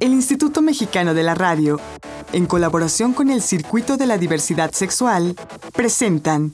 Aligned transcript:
El 0.00 0.12
Instituto 0.12 0.62
Mexicano 0.62 1.14
de 1.14 1.22
la 1.22 1.34
Radio, 1.34 1.80
en 2.32 2.46
colaboración 2.46 3.12
con 3.12 3.30
el 3.30 3.42
Circuito 3.42 3.96
de 3.96 4.06
la 4.06 4.18
Diversidad 4.18 4.72
Sexual, 4.72 5.36
presentan 5.72 6.52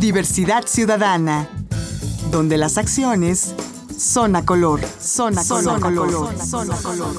Diversidad 0.00 0.64
Ciudadana, 0.66 1.48
donde 2.30 2.58
las 2.58 2.78
acciones 2.78 3.54
son 3.96 4.36
a 4.36 4.44
color, 4.44 4.80
son 5.00 5.38
a 5.38 5.44
color, 5.44 5.80
color, 5.80 6.38
son 6.38 6.72
a 6.72 6.76
color. 6.76 7.14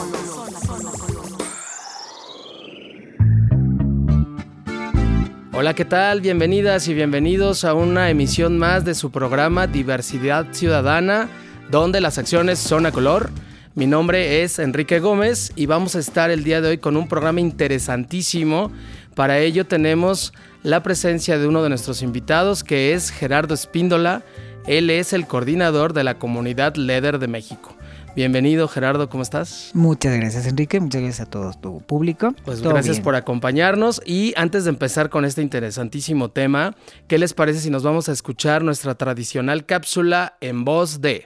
Hola, 5.53 5.73
¿qué 5.73 5.85
tal? 5.85 6.19
Bienvenidas 6.19 6.89
y 6.89 6.93
bienvenidos 6.93 7.63
a 7.63 7.73
una 7.73 8.09
emisión 8.09 8.57
más 8.57 8.83
de 8.83 8.93
su 8.93 9.09
programa 9.09 9.67
Diversidad 9.67 10.47
Ciudadana, 10.51 11.29
donde 11.71 12.01
las 12.01 12.17
acciones 12.17 12.59
son 12.59 12.85
a 12.85 12.91
color. 12.91 13.29
Mi 13.75 13.87
nombre 13.87 14.41
es 14.41 14.57
Enrique 14.57 15.01
Gómez 15.01 15.51
y 15.57 15.65
vamos 15.65 15.97
a 15.97 15.99
estar 15.99 16.31
el 16.31 16.45
día 16.45 16.61
de 16.61 16.69
hoy 16.69 16.77
con 16.77 16.95
un 16.95 17.09
programa 17.09 17.41
interesantísimo. 17.41 18.71
Para 19.15 19.39
ello 19.39 19.65
tenemos 19.65 20.31
la 20.63 20.81
presencia 20.81 21.37
de 21.37 21.45
uno 21.45 21.61
de 21.61 21.67
nuestros 21.67 22.01
invitados 22.01 22.63
que 22.63 22.93
es 22.93 23.09
Gerardo 23.09 23.53
Espíndola. 23.53 24.23
Él 24.65 24.89
es 24.89 25.11
el 25.11 25.27
coordinador 25.27 25.91
de 25.91 26.05
la 26.05 26.17
comunidad 26.17 26.77
LEDER 26.77 27.19
de 27.19 27.27
México. 27.27 27.75
Bienvenido 28.15 28.69
Gerardo, 28.69 29.09
¿cómo 29.09 29.23
estás? 29.23 29.71
Muchas 29.73 30.15
gracias 30.15 30.47
Enrique, 30.47 30.79
muchas 30.79 31.01
gracias 31.01 31.27
a 31.27 31.29
todo 31.29 31.51
tu 31.51 31.81
público. 31.81 32.33
Pues 32.45 32.61
gracias 32.61 33.01
por 33.01 33.15
acompañarnos 33.15 34.01
y 34.05 34.33
antes 34.37 34.63
de 34.63 34.69
empezar 34.69 35.09
con 35.09 35.25
este 35.25 35.41
interesantísimo 35.41 36.31
tema, 36.31 36.77
¿qué 37.09 37.17
les 37.17 37.33
parece 37.33 37.59
si 37.59 37.69
nos 37.69 37.83
vamos 37.83 38.07
a 38.07 38.13
escuchar 38.13 38.63
nuestra 38.63 38.95
tradicional 38.95 39.65
cápsula 39.65 40.37
en 40.39 40.63
voz 40.63 41.01
de... 41.01 41.25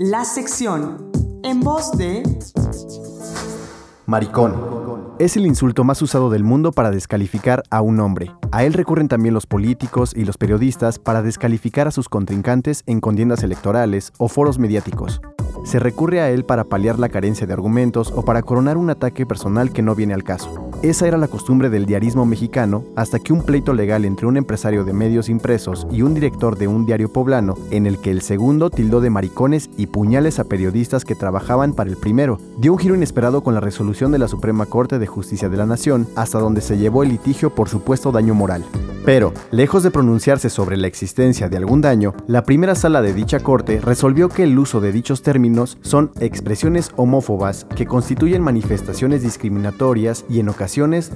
La 0.00 0.24
sección 0.24 1.10
en 1.42 1.58
voz 1.58 1.90
de... 1.98 2.22
Maricón. 4.06 5.16
Es 5.18 5.36
el 5.36 5.44
insulto 5.44 5.82
más 5.82 6.00
usado 6.02 6.30
del 6.30 6.44
mundo 6.44 6.70
para 6.70 6.92
descalificar 6.92 7.64
a 7.70 7.80
un 7.80 7.98
hombre. 7.98 8.30
A 8.52 8.62
él 8.62 8.74
recurren 8.74 9.08
también 9.08 9.34
los 9.34 9.46
políticos 9.46 10.12
y 10.14 10.24
los 10.24 10.38
periodistas 10.38 11.00
para 11.00 11.22
descalificar 11.22 11.88
a 11.88 11.90
sus 11.90 12.08
contrincantes 12.08 12.84
en 12.86 13.00
contiendas 13.00 13.42
electorales 13.42 14.12
o 14.18 14.28
foros 14.28 14.60
mediáticos. 14.60 15.20
Se 15.64 15.80
recurre 15.80 16.20
a 16.20 16.30
él 16.30 16.44
para 16.44 16.62
paliar 16.62 17.00
la 17.00 17.08
carencia 17.08 17.48
de 17.48 17.54
argumentos 17.54 18.12
o 18.14 18.24
para 18.24 18.42
coronar 18.42 18.76
un 18.76 18.90
ataque 18.90 19.26
personal 19.26 19.72
que 19.72 19.82
no 19.82 19.96
viene 19.96 20.14
al 20.14 20.22
caso. 20.22 20.67
Esa 20.82 21.08
era 21.08 21.18
la 21.18 21.26
costumbre 21.26 21.70
del 21.70 21.86
diarismo 21.86 22.24
mexicano 22.24 22.84
hasta 22.94 23.18
que 23.18 23.32
un 23.32 23.42
pleito 23.42 23.72
legal 23.72 24.04
entre 24.04 24.26
un 24.26 24.36
empresario 24.36 24.84
de 24.84 24.92
medios 24.92 25.28
impresos 25.28 25.88
y 25.90 26.02
un 26.02 26.14
director 26.14 26.56
de 26.56 26.68
un 26.68 26.86
diario 26.86 27.12
poblano, 27.12 27.56
en 27.72 27.84
el 27.84 27.98
que 27.98 28.12
el 28.12 28.22
segundo 28.22 28.70
tildó 28.70 29.00
de 29.00 29.10
maricones 29.10 29.70
y 29.76 29.88
puñales 29.88 30.38
a 30.38 30.44
periodistas 30.44 31.04
que 31.04 31.16
trabajaban 31.16 31.72
para 31.72 31.90
el 31.90 31.96
primero, 31.96 32.38
dio 32.58 32.74
un 32.74 32.78
giro 32.78 32.94
inesperado 32.94 33.42
con 33.42 33.54
la 33.54 33.60
resolución 33.60 34.12
de 34.12 34.20
la 34.20 34.28
Suprema 34.28 34.66
Corte 34.66 35.00
de 35.00 35.08
Justicia 35.08 35.48
de 35.48 35.56
la 35.56 35.66
Nación, 35.66 36.06
hasta 36.14 36.38
donde 36.38 36.60
se 36.60 36.78
llevó 36.78 37.02
el 37.02 37.08
litigio 37.08 37.52
por 37.52 37.68
supuesto 37.68 38.12
daño 38.12 38.34
moral. 38.34 38.64
Pero, 39.04 39.32
lejos 39.50 39.82
de 39.82 39.90
pronunciarse 39.90 40.50
sobre 40.50 40.76
la 40.76 40.86
existencia 40.86 41.48
de 41.48 41.56
algún 41.56 41.80
daño, 41.80 42.14
la 42.26 42.44
primera 42.44 42.74
sala 42.74 43.00
de 43.00 43.14
dicha 43.14 43.40
corte 43.40 43.80
resolvió 43.80 44.28
que 44.28 44.42
el 44.42 44.58
uso 44.58 44.80
de 44.80 44.92
dichos 44.92 45.22
términos 45.22 45.78
son 45.80 46.12
expresiones 46.20 46.90
homófobas 46.94 47.66
que 47.74 47.86
constituyen 47.86 48.42
manifestaciones 48.42 49.22
discriminatorias 49.22 50.26
y 50.28 50.40
en 50.40 50.50
ocasiones 50.50 50.67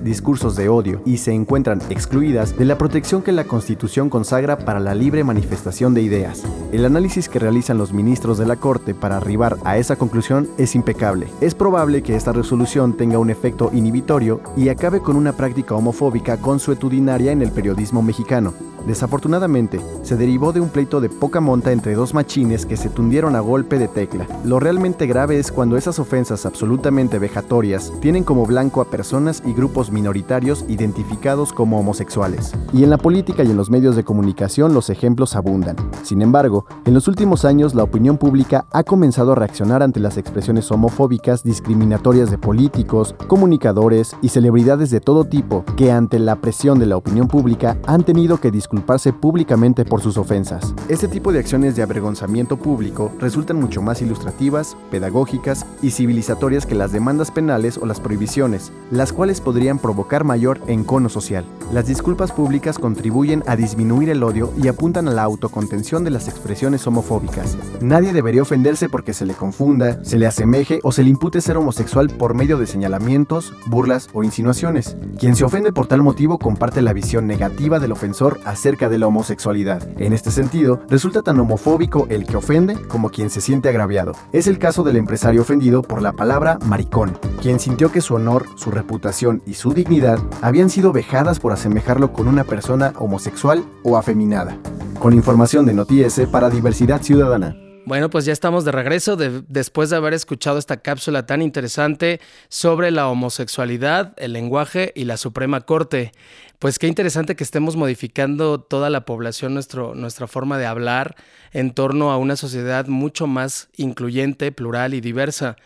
discursos 0.02 0.56
de 0.56 0.68
odio, 0.68 1.02
y 1.04 1.18
se 1.18 1.32
encuentran 1.32 1.80
excluidas 1.90 2.56
de 2.56 2.64
la 2.64 2.78
protección 2.78 3.22
que 3.22 3.32
la 3.32 3.44
Constitución 3.44 4.08
consagra 4.08 4.58
para 4.58 4.80
la 4.80 4.94
libre 4.94 5.24
manifestación 5.24 5.94
de 5.94 6.02
ideas. 6.02 6.42
El 6.72 6.84
análisis 6.84 7.28
que 7.28 7.38
realizan 7.38 7.78
los 7.78 7.92
ministros 7.92 8.38
de 8.38 8.46
la 8.46 8.56
Corte 8.56 8.94
para 8.94 9.18
arribar 9.18 9.58
a 9.64 9.76
esa 9.76 9.96
conclusión 9.96 10.48
es 10.56 10.74
impecable. 10.74 11.26
Es 11.40 11.54
probable 11.54 12.02
que 12.02 12.16
esta 12.16 12.32
resolución 12.32 12.96
tenga 12.96 13.18
un 13.18 13.30
efecto 13.30 13.70
inhibitorio 13.74 14.40
y 14.56 14.70
acabe 14.70 15.00
con 15.00 15.16
una 15.16 15.32
práctica 15.36 15.74
homofóbica 15.74 16.38
consuetudinaria 16.38 17.32
en 17.32 17.42
el 17.42 17.50
periodismo 17.50 18.02
mexicano. 18.02 18.71
Desafortunadamente, 18.86 19.80
se 20.02 20.16
derivó 20.16 20.52
de 20.52 20.60
un 20.60 20.68
pleito 20.68 21.00
de 21.00 21.08
poca 21.08 21.40
monta 21.40 21.72
entre 21.72 21.94
dos 21.94 22.14
machines 22.14 22.66
que 22.66 22.76
se 22.76 22.88
tundieron 22.88 23.36
a 23.36 23.40
golpe 23.40 23.78
de 23.78 23.88
tecla. 23.88 24.26
Lo 24.44 24.58
realmente 24.58 25.06
grave 25.06 25.38
es 25.38 25.52
cuando 25.52 25.76
esas 25.76 25.98
ofensas 25.98 26.46
absolutamente 26.46 27.18
vejatorias 27.18 27.92
tienen 28.00 28.24
como 28.24 28.46
blanco 28.46 28.80
a 28.80 28.86
personas 28.86 29.42
y 29.46 29.52
grupos 29.52 29.90
minoritarios 29.90 30.64
identificados 30.68 31.52
como 31.52 31.78
homosexuales. 31.78 32.52
Y 32.72 32.82
en 32.84 32.90
la 32.90 32.98
política 32.98 33.44
y 33.44 33.50
en 33.50 33.56
los 33.56 33.70
medios 33.70 33.96
de 33.96 34.04
comunicación 34.04 34.74
los 34.74 34.90
ejemplos 34.90 35.36
abundan. 35.36 35.76
Sin 36.02 36.22
embargo, 36.22 36.66
en 36.84 36.94
los 36.94 37.08
últimos 37.08 37.44
años 37.44 37.74
la 37.74 37.84
opinión 37.84 38.18
pública 38.18 38.66
ha 38.72 38.82
comenzado 38.82 39.32
a 39.32 39.36
reaccionar 39.36 39.82
ante 39.82 40.00
las 40.00 40.16
expresiones 40.16 40.70
homofóbicas 40.70 41.42
discriminatorias 41.44 42.30
de 42.30 42.38
políticos, 42.38 43.14
comunicadores 43.28 44.16
y 44.22 44.28
celebridades 44.28 44.90
de 44.90 45.00
todo 45.00 45.24
tipo 45.24 45.64
que 45.76 45.92
ante 45.92 46.18
la 46.18 46.36
presión 46.36 46.78
de 46.78 46.86
la 46.86 46.96
opinión 46.96 47.28
pública 47.28 47.78
han 47.86 48.04
tenido 48.04 48.40
que 48.40 48.50
disculparse 48.72 49.12
públicamente 49.12 49.84
por 49.84 50.00
sus 50.00 50.16
ofensas. 50.16 50.74
Este 50.88 51.06
tipo 51.06 51.30
de 51.30 51.38
acciones 51.38 51.76
de 51.76 51.82
avergonzamiento 51.82 52.56
público 52.56 53.12
resultan 53.20 53.60
mucho 53.60 53.82
más 53.82 54.00
ilustrativas, 54.00 54.78
pedagógicas 54.90 55.66
y 55.82 55.90
civilizatorias 55.90 56.64
que 56.64 56.74
las 56.74 56.90
demandas 56.90 57.30
penales 57.30 57.76
o 57.76 57.84
las 57.84 58.00
prohibiciones, 58.00 58.72
las 58.90 59.12
cuales 59.12 59.42
podrían 59.42 59.78
provocar 59.78 60.24
mayor 60.24 60.58
encono 60.68 61.10
social. 61.10 61.44
Las 61.70 61.86
disculpas 61.86 62.32
públicas 62.32 62.78
contribuyen 62.78 63.42
a 63.46 63.56
disminuir 63.56 64.08
el 64.08 64.22
odio 64.22 64.50
y 64.56 64.68
apuntan 64.68 65.06
a 65.06 65.12
la 65.12 65.22
autocontención 65.22 66.02
de 66.02 66.10
las 66.10 66.26
expresiones 66.28 66.86
homofóbicas. 66.86 67.58
Nadie 67.82 68.14
debería 68.14 68.40
ofenderse 68.40 68.88
porque 68.88 69.12
se 69.12 69.26
le 69.26 69.34
confunda, 69.34 70.02
se 70.02 70.18
le 70.18 70.26
asemeje 70.26 70.80
o 70.82 70.92
se 70.92 71.02
le 71.02 71.10
impute 71.10 71.42
ser 71.42 71.58
homosexual 71.58 72.08
por 72.08 72.32
medio 72.32 72.56
de 72.56 72.66
señalamientos, 72.66 73.52
burlas 73.66 74.08
o 74.14 74.24
insinuaciones. 74.24 74.96
Quien 75.18 75.36
se 75.36 75.44
ofende 75.44 75.72
por 75.72 75.88
tal 75.88 76.02
motivo 76.02 76.38
comparte 76.38 76.80
la 76.80 76.94
visión 76.94 77.26
negativa 77.26 77.78
del 77.78 77.92
ofensor 77.92 78.40
de 78.62 78.98
la 78.98 79.08
homosexualidad. 79.08 79.88
En 80.00 80.12
este 80.12 80.30
sentido, 80.30 80.82
resulta 80.88 81.22
tan 81.22 81.40
homofóbico 81.40 82.06
el 82.10 82.24
que 82.24 82.36
ofende 82.36 82.76
como 82.86 83.10
quien 83.10 83.28
se 83.28 83.40
siente 83.40 83.68
agraviado. 83.68 84.12
Es 84.32 84.46
el 84.46 84.58
caso 84.58 84.84
del 84.84 84.96
empresario 84.96 85.42
ofendido 85.42 85.82
por 85.82 86.00
la 86.00 86.12
palabra 86.12 86.58
maricón, 86.64 87.18
quien 87.40 87.58
sintió 87.58 87.90
que 87.90 88.00
su 88.00 88.14
honor, 88.14 88.46
su 88.54 88.70
reputación 88.70 89.42
y 89.46 89.54
su 89.54 89.74
dignidad 89.74 90.20
habían 90.42 90.70
sido 90.70 90.92
vejadas 90.92 91.40
por 91.40 91.52
asemejarlo 91.52 92.12
con 92.12 92.28
una 92.28 92.44
persona 92.44 92.92
homosexual 92.98 93.64
o 93.82 93.96
afeminada. 93.96 94.56
Con 95.00 95.12
información 95.12 95.66
de 95.66 95.74
Notiese 95.74 96.28
para 96.28 96.48
Diversidad 96.48 97.02
Ciudadana. 97.02 97.61
Bueno, 97.84 98.10
pues 98.10 98.24
ya 98.24 98.32
estamos 98.32 98.64
de 98.64 98.70
regreso 98.70 99.16
después 99.16 99.90
de 99.90 99.96
haber 99.96 100.14
escuchado 100.14 100.56
esta 100.56 100.76
cápsula 100.76 101.26
tan 101.26 101.42
interesante 101.42 102.20
sobre 102.48 102.92
la 102.92 103.08
homosexualidad, 103.08 104.14
el 104.18 104.32
lenguaje 104.34 104.92
y 104.94 105.04
la 105.04 105.16
Suprema 105.16 105.62
Corte. 105.62 106.12
Pues 106.60 106.78
qué 106.78 106.86
interesante 106.86 107.34
que 107.34 107.42
estemos 107.42 107.74
modificando 107.74 108.60
toda 108.60 108.88
la 108.88 109.04
población, 109.04 109.54
nuestro, 109.54 109.96
nuestra 109.96 110.28
forma 110.28 110.58
de 110.58 110.66
hablar 110.66 111.16
en 111.52 111.72
torno 111.72 112.12
a 112.12 112.18
una 112.18 112.36
sociedad 112.36 112.86
mucho 112.86 113.26
más 113.26 113.68
incluyente, 113.76 114.52
plural 114.52 114.94
y 114.94 115.00
diversa. 115.00 115.56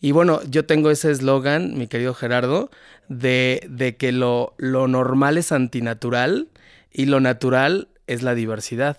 Y 0.00 0.12
bueno, 0.12 0.40
yo 0.48 0.64
tengo 0.64 0.90
ese 0.90 1.10
eslogan, 1.10 1.76
mi 1.76 1.88
querido 1.88 2.14
Gerardo, 2.14 2.70
de, 3.08 3.66
de 3.68 3.96
que 3.96 4.12
lo, 4.12 4.54
lo 4.56 4.88
normal 4.88 5.36
es 5.36 5.52
antinatural 5.52 6.48
y 6.90 7.04
lo 7.04 7.20
natural 7.20 7.88
es 8.06 8.22
la 8.22 8.34
diversidad. 8.34 8.96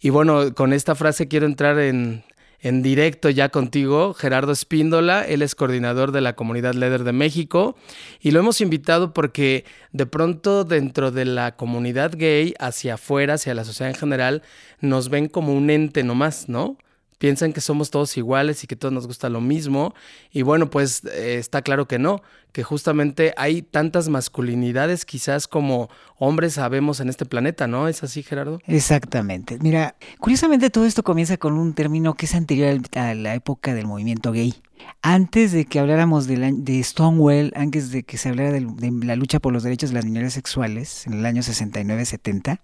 Y 0.00 0.10
bueno, 0.10 0.54
con 0.54 0.72
esta 0.72 0.94
frase 0.94 1.28
quiero 1.28 1.46
entrar 1.46 1.78
en, 1.78 2.24
en 2.60 2.82
directo 2.82 3.28
ya 3.30 3.48
contigo, 3.50 4.14
Gerardo 4.14 4.52
Espíndola. 4.52 5.26
Él 5.26 5.42
es 5.42 5.54
coordinador 5.54 6.12
de 6.12 6.20
la 6.20 6.34
comunidad 6.34 6.74
LEDER 6.74 7.04
de 7.04 7.12
México 7.12 7.76
y 8.20 8.30
lo 8.30 8.40
hemos 8.40 8.60
invitado 8.60 9.12
porque 9.12 9.64
de 9.92 10.06
pronto 10.06 10.64
dentro 10.64 11.10
de 11.10 11.24
la 11.24 11.56
comunidad 11.56 12.12
gay, 12.16 12.54
hacia 12.58 12.94
afuera, 12.94 13.34
hacia 13.34 13.54
la 13.54 13.64
sociedad 13.64 13.90
en 13.90 13.98
general, 13.98 14.42
nos 14.80 15.08
ven 15.10 15.28
como 15.28 15.54
un 15.54 15.70
ente 15.70 16.02
nomás, 16.02 16.48
¿no? 16.48 16.76
Piensan 17.20 17.52
que 17.52 17.60
somos 17.60 17.90
todos 17.90 18.16
iguales 18.16 18.64
y 18.64 18.66
que 18.66 18.76
todos 18.76 18.94
nos 18.94 19.06
gusta 19.06 19.28
lo 19.28 19.42
mismo. 19.42 19.94
Y 20.32 20.40
bueno, 20.40 20.70
pues 20.70 21.04
eh, 21.04 21.36
está 21.38 21.60
claro 21.60 21.86
que 21.86 21.98
no, 21.98 22.22
que 22.52 22.62
justamente 22.62 23.34
hay 23.36 23.60
tantas 23.60 24.08
masculinidades 24.08 25.04
quizás 25.04 25.46
como 25.46 25.90
hombres 26.18 26.54
sabemos 26.54 26.98
en 26.98 27.10
este 27.10 27.26
planeta, 27.26 27.66
¿no? 27.66 27.88
¿Es 27.88 28.02
así, 28.02 28.22
Gerardo? 28.22 28.58
Exactamente. 28.66 29.58
Mira, 29.60 29.96
curiosamente 30.18 30.70
todo 30.70 30.86
esto 30.86 31.02
comienza 31.02 31.36
con 31.36 31.58
un 31.58 31.74
término 31.74 32.14
que 32.14 32.24
es 32.24 32.34
anterior 32.34 32.80
a 32.96 33.12
la 33.12 33.34
época 33.34 33.74
del 33.74 33.86
movimiento 33.86 34.32
gay. 34.32 34.54
Antes 35.02 35.52
de 35.52 35.66
que 35.66 35.78
habláramos 35.78 36.26
de, 36.26 36.54
de 36.56 36.82
Stonewall, 36.82 37.52
antes 37.54 37.90
de 37.90 38.02
que 38.02 38.16
se 38.16 38.30
hablara 38.30 38.50
de, 38.50 38.66
la 39.02 39.14
lucha 39.14 39.40
por 39.40 39.52
los 39.52 39.62
derechos 39.62 39.90
de 39.90 39.96
las 39.96 40.06
minorías 40.06 40.32
sexuales, 40.32 41.06
en 41.06 41.12
el 41.12 41.26
año 41.26 41.42
69-70, 41.42 42.60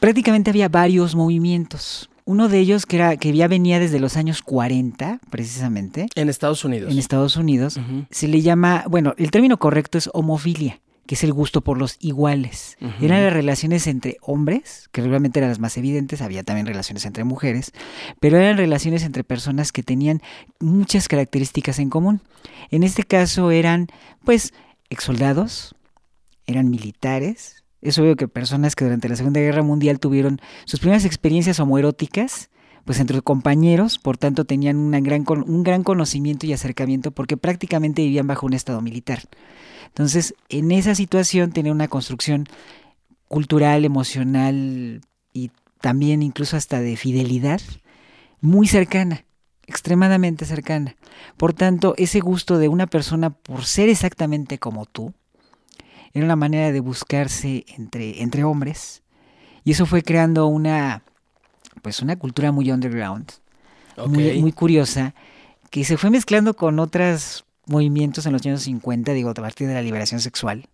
prácticamente 0.00 0.48
había 0.48 0.70
varios 0.70 1.14
movimientos. 1.14 2.08
Uno 2.28 2.50
de 2.50 2.58
ellos 2.58 2.84
que, 2.84 2.96
era, 2.96 3.16
que 3.16 3.32
ya 3.32 3.48
venía 3.48 3.80
desde 3.80 3.98
los 3.98 4.18
años 4.18 4.42
40, 4.42 5.18
precisamente. 5.30 6.08
En 6.14 6.28
Estados 6.28 6.62
Unidos. 6.62 6.92
En 6.92 6.98
Estados 6.98 7.36
Unidos. 7.36 7.80
Se 8.10 8.28
le 8.28 8.42
llama, 8.42 8.84
bueno, 8.86 9.14
el 9.16 9.30
término 9.30 9.56
correcto 9.58 9.96
es 9.96 10.10
homofilia 10.12 10.78
que 11.06 11.14
es 11.14 11.24
el 11.24 11.32
gusto 11.32 11.62
por 11.62 11.78
los 11.78 11.96
iguales. 12.00 12.76
Eran 13.00 13.24
las 13.24 13.32
relaciones 13.32 13.86
entre 13.86 14.18
hombres, 14.20 14.90
que 14.92 15.00
realmente 15.00 15.38
eran 15.38 15.48
las 15.48 15.58
más 15.58 15.78
evidentes, 15.78 16.20
había 16.20 16.42
también 16.42 16.66
relaciones 16.66 17.06
entre 17.06 17.24
mujeres, 17.24 17.72
pero 18.20 18.36
eran 18.36 18.58
relaciones 18.58 19.04
entre 19.04 19.24
personas 19.24 19.72
que 19.72 19.82
tenían 19.82 20.20
muchas 20.60 21.08
características 21.08 21.78
en 21.78 21.88
común. 21.88 22.20
En 22.70 22.82
este 22.82 23.04
caso 23.04 23.50
eran, 23.50 23.86
pues, 24.22 24.52
exsoldados, 24.90 25.74
eran 26.46 26.68
militares. 26.68 27.64
Eso 27.80 28.02
veo 28.02 28.16
que 28.16 28.28
personas 28.28 28.74
que 28.74 28.84
durante 28.84 29.08
la 29.08 29.16
Segunda 29.16 29.40
Guerra 29.40 29.62
Mundial 29.62 30.00
tuvieron 30.00 30.40
sus 30.64 30.80
primeras 30.80 31.04
experiencias 31.04 31.60
homoeróticas, 31.60 32.50
pues 32.84 33.00
entre 33.00 33.20
compañeros, 33.20 33.98
por 33.98 34.16
tanto 34.16 34.44
tenían 34.44 34.76
un 34.76 35.62
gran 35.62 35.84
conocimiento 35.84 36.46
y 36.46 36.52
acercamiento 36.52 37.10
porque 37.10 37.36
prácticamente 37.36 38.02
vivían 38.02 38.26
bajo 38.26 38.46
un 38.46 38.54
estado 38.54 38.80
militar. 38.80 39.22
Entonces, 39.86 40.34
en 40.48 40.70
esa 40.72 40.94
situación 40.94 41.52
tenía 41.52 41.72
una 41.72 41.88
construcción 41.88 42.46
cultural, 43.28 43.84
emocional 43.84 45.02
y 45.32 45.50
también 45.80 46.22
incluso 46.22 46.56
hasta 46.56 46.80
de 46.80 46.96
fidelidad 46.96 47.60
muy 48.40 48.66
cercana, 48.66 49.24
extremadamente 49.66 50.46
cercana. 50.46 50.96
Por 51.36 51.52
tanto, 51.52 51.94
ese 51.98 52.20
gusto 52.20 52.58
de 52.58 52.68
una 52.68 52.86
persona 52.86 53.30
por 53.30 53.66
ser 53.66 53.88
exactamente 53.90 54.58
como 54.58 54.86
tú, 54.86 55.12
era 56.12 56.24
una 56.24 56.36
manera 56.36 56.72
de 56.72 56.80
buscarse 56.80 57.64
entre, 57.76 58.22
entre 58.22 58.44
hombres. 58.44 59.02
Y 59.64 59.72
eso 59.72 59.86
fue 59.86 60.02
creando 60.02 60.46
una, 60.46 61.02
pues 61.82 62.00
una 62.00 62.16
cultura 62.16 62.52
muy 62.52 62.70
underground, 62.70 63.30
muy, 64.06 64.40
muy 64.40 64.52
curiosa, 64.52 65.14
que 65.70 65.84
se 65.84 65.96
fue 65.96 66.10
mezclando 66.10 66.54
con 66.54 66.78
otras 66.78 67.44
movimientos 67.66 68.24
en 68.26 68.32
los 68.32 68.44
años 68.46 68.62
50, 68.62 69.12
digo, 69.12 69.30
a 69.30 69.34
partir 69.34 69.68
de 69.68 69.74
la 69.74 69.82
liberación 69.82 70.20
sexual, 70.20 70.68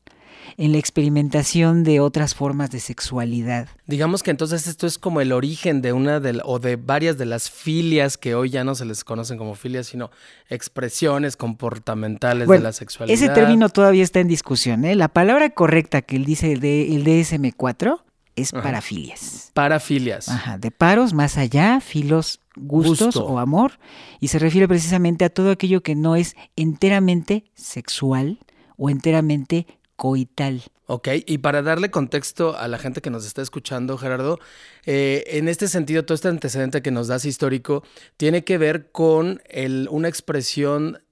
en 0.56 0.72
la 0.72 0.78
experimentación 0.78 1.84
de 1.84 2.00
otras 2.00 2.34
formas 2.34 2.70
de 2.70 2.80
sexualidad. 2.80 3.68
Digamos 3.86 4.22
que 4.22 4.30
entonces 4.30 4.66
esto 4.66 4.86
es 4.86 4.98
como 4.98 5.20
el 5.20 5.32
origen 5.32 5.82
de 5.82 5.92
una 5.92 6.20
de, 6.20 6.40
o 6.44 6.58
de 6.58 6.76
varias 6.76 7.18
de 7.18 7.26
las 7.26 7.50
filias 7.50 8.16
que 8.16 8.34
hoy 8.34 8.50
ya 8.50 8.64
no 8.64 8.74
se 8.74 8.84
les 8.84 9.04
conocen 9.04 9.38
como 9.38 9.54
filias, 9.54 9.86
sino 9.86 10.10
expresiones 10.48 11.36
comportamentales 11.36 12.48
de 12.48 12.60
la 12.60 12.72
sexualidad. 12.72 13.14
Ese 13.14 13.28
término 13.28 13.68
todavía 13.68 14.02
está 14.02 14.20
en 14.20 14.28
discusión. 14.28 14.84
¿eh? 14.84 14.94
La 14.94 15.08
palabra 15.08 15.50
correcta 15.50 16.02
que 16.02 16.16
él 16.16 16.24
dice 16.24 16.56
de, 16.56 16.94
el 16.94 17.04
DSM4 17.04 18.00
es 18.36 18.52
parafilias. 18.52 19.50
Parafilias. 19.54 20.28
Ajá, 20.28 20.58
de 20.58 20.70
paros 20.70 21.12
más 21.12 21.38
allá, 21.38 21.80
filos 21.80 22.40
gustos 22.56 23.16
o 23.16 23.38
amor, 23.38 23.78
y 24.20 24.28
se 24.28 24.38
refiere 24.38 24.68
precisamente 24.68 25.24
a 25.24 25.30
todo 25.30 25.50
aquello 25.50 25.82
que 25.82 25.94
no 25.94 26.16
es 26.16 26.36
enteramente 26.56 27.44
sexual 27.54 28.38
o 28.76 28.90
enteramente 28.90 29.66
coital. 30.04 30.60
Ok, 30.84 31.08
y 31.24 31.38
para 31.38 31.62
darle 31.62 31.90
contexto 31.90 32.58
a 32.58 32.68
la 32.68 32.76
gente 32.76 33.00
que 33.00 33.08
nos 33.08 33.24
está 33.24 33.40
escuchando, 33.40 33.96
Gerardo, 33.96 34.38
eh, 34.84 35.24
en 35.28 35.48
este 35.48 35.66
sentido, 35.66 36.04
todo 36.04 36.14
este 36.14 36.28
antecedente 36.28 36.82
que 36.82 36.90
nos 36.90 37.08
das 37.08 37.24
histórico 37.24 37.82
tiene 38.18 38.44
que 38.44 38.58
ver 38.58 38.90
con 38.92 39.40
el, 39.48 39.88
una 39.90 40.08
expresión 40.08 41.02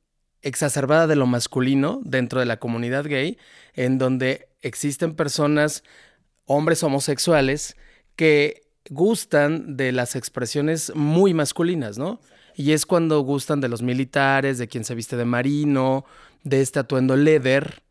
exacerbada 0.43 1.07
de 1.07 1.17
lo 1.17 1.27
masculino 1.27 2.03
dentro 2.05 2.39
de 2.39 2.45
la 2.45 2.59
comunidad 2.59 3.07
gay, 3.07 3.39
en 3.73 3.97
donde 3.97 4.51
existen 4.61 5.15
personas, 5.15 5.85
hombres 6.45 6.83
homosexuales, 6.83 7.77
que 8.15 8.65
gustan 8.91 9.79
de 9.79 9.93
las 9.93 10.17
expresiones 10.17 10.95
muy 10.95 11.33
masculinas, 11.33 11.97
¿no? 11.97 12.21
Y 12.57 12.73
es 12.73 12.85
cuando 12.85 13.21
gustan 13.21 13.63
de 13.63 13.71
los 13.71 13.81
militares, 13.81 14.59
de 14.59 14.69
quien 14.69 14.85
se 14.85 14.95
viste 14.95 15.17
de 15.17 15.25
marino, 15.25 16.05
de 16.45 16.61
este 16.61 16.79
atuendo 16.79 17.17
leather, 17.17 17.83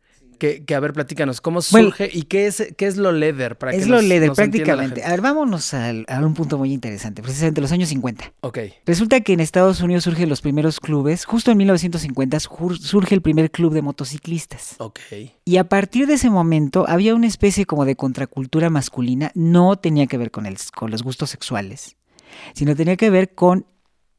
que, 0.64 0.74
a 0.74 0.80
ver, 0.80 0.92
platícanos, 0.92 1.40
¿cómo 1.40 1.62
surge 1.62 2.10
y 2.12 2.22
qué 2.22 2.46
es, 2.46 2.74
qué 2.76 2.86
es 2.86 2.96
lo 2.96 3.12
leather? 3.12 3.56
Para 3.56 3.72
es 3.72 3.86
lo 3.86 4.00
leather, 4.00 4.32
prácticamente. 4.32 5.04
A 5.04 5.10
ver, 5.10 5.20
vámonos 5.20 5.72
a 5.72 5.92
un 6.20 6.34
punto 6.34 6.58
muy 6.58 6.72
interesante, 6.72 7.22
precisamente 7.22 7.60
los 7.60 7.70
años 7.70 7.88
50. 7.90 8.32
Ok. 8.40 8.58
Resulta 8.84 9.20
que 9.20 9.34
en 9.34 9.40
Estados 9.40 9.80
Unidos 9.80 10.04
surgen 10.04 10.28
los 10.28 10.40
primeros 10.40 10.80
clubes, 10.80 11.24
justo 11.24 11.52
en 11.52 11.58
1950 11.58 12.40
surge 12.40 13.14
el 13.14 13.22
primer 13.22 13.52
club 13.52 13.72
de 13.72 13.82
motociclistas. 13.82 14.74
Ok. 14.78 14.98
Y 15.44 15.58
a 15.58 15.68
partir 15.68 16.08
de 16.08 16.14
ese 16.14 16.28
momento 16.28 16.86
había 16.88 17.14
una 17.14 17.28
especie 17.28 17.64
como 17.64 17.84
de 17.84 17.94
contracultura 17.94 18.68
masculina, 18.68 19.30
no 19.34 19.76
tenía 19.76 20.06
que 20.08 20.18
ver 20.18 20.32
con, 20.32 20.46
el, 20.46 20.56
con 20.74 20.90
los 20.90 21.04
gustos 21.04 21.30
sexuales, 21.30 21.96
sino 22.54 22.74
tenía 22.74 22.96
que 22.96 23.10
ver 23.10 23.34
con 23.34 23.66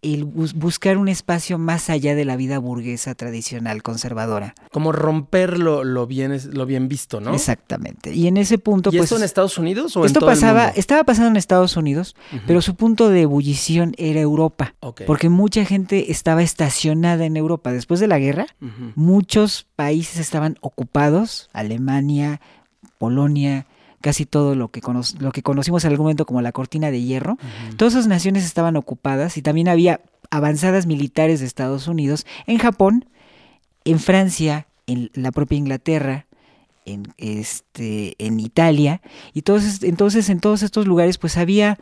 el 0.04 0.26
buscar 0.26 0.98
un 0.98 1.08
espacio 1.08 1.58
más 1.58 1.90
allá 1.90 2.14
de 2.14 2.26
la 2.26 2.36
vida 2.36 2.60
burguesa 2.60 3.16
tradicional 3.16 3.82
conservadora. 3.82 4.54
Como 4.72 4.92
romper 4.92 5.58
lo, 5.58 6.08
bien, 6.08 6.38
lo 6.52 6.66
bien 6.66 6.88
visto, 6.88 7.22
¿no? 7.22 7.34
Exactamente. 7.34 8.14
Y 8.14 8.28
en 8.28 8.38
ese 8.38 8.58
punto, 8.58 8.90
¿Y 8.92 8.98
pues, 8.98 9.06
esto 9.06 9.18
en 9.18 9.24
Estados 9.24 9.58
Unidos 9.58 9.96
o 9.98 10.06
esto 10.06 10.20
en 10.20 10.20
todo 10.20 10.30
pasaba, 10.30 10.62
el 10.62 10.68
mundo? 10.68 10.80
estaba 10.80 11.04
pasando 11.04 11.30
en 11.30 11.38
Estados 11.38 11.78
Unidos, 11.78 12.16
pero 12.46 12.62
su 12.62 12.76
punto 12.76 13.10
de 13.10 13.22
ebullición 13.22 13.94
era 13.98 14.20
Europa, 14.20 14.76
porque 15.08 15.30
mucha 15.30 15.66
gente 15.66 16.12
estaba 16.12 16.44
estacionada 16.44 17.26
en 17.26 17.38
Europa 17.38 17.72
después 17.72 18.00
de 18.00 18.08
la 18.08 18.20
guerra. 18.20 18.48
Muchos 18.96 19.68
países 19.76 20.18
estaban 20.20 20.58
ocupados, 20.62 21.50
Alemania, 21.54 22.42
Polonia, 22.98 23.66
casi 24.04 24.26
todo 24.26 24.54
lo 24.54 24.68
que, 24.68 24.82
lo 25.20 25.32
que 25.32 25.42
conocimos 25.42 25.86
en 25.86 25.92
algún 25.92 26.04
momento 26.04 26.26
como 26.26 26.42
la 26.42 26.52
cortina 26.52 26.92
de 26.92 27.02
hierro. 27.02 27.38
Todas 27.78 27.94
esas 27.94 28.08
naciones 28.08 28.44
estaban 28.44 28.76
ocupadas 28.76 29.38
y 29.38 29.42
también 29.42 29.70
había 29.70 30.02
avanzadas 30.30 30.86
militares 30.86 31.40
de 31.40 31.46
Estados 31.46 31.88
Unidos 31.88 32.26
en 32.46 32.58
Japón, 32.58 33.06
en 33.86 34.00
Francia, 34.00 34.68
en 34.88 35.10
la 35.14 35.32
propia 35.32 35.58
Inglaterra, 35.58 36.28
en, 36.86 37.14
este, 37.18 38.16
en 38.18 38.42
Italia. 38.42 39.02
Y 39.34 39.40
entonces, 39.40 39.82
entonces 39.84 40.28
en 40.30 40.42
todos 40.42 40.64
estos 40.64 40.86
lugares 40.86 41.18
pues 41.18 41.38
había 41.38 41.80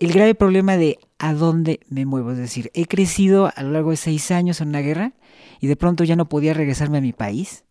el 0.00 0.12
grave 0.12 0.34
problema 0.34 0.76
de 0.76 0.98
a 1.18 1.32
dónde 1.32 1.80
me 1.88 2.04
muevo. 2.04 2.32
Es 2.32 2.38
decir, 2.38 2.70
he 2.74 2.84
crecido 2.84 3.50
a 3.56 3.62
lo 3.62 3.70
largo 3.70 3.90
de 3.90 3.96
seis 3.96 4.30
años 4.30 4.60
en 4.60 4.68
una 4.68 4.80
guerra 4.80 5.14
y 5.60 5.66
de 5.66 5.76
pronto 5.76 6.04
ya 6.04 6.14
no 6.14 6.28
podía 6.28 6.52
regresarme 6.52 6.98
a 6.98 7.00
mi 7.00 7.14
país 7.14 7.64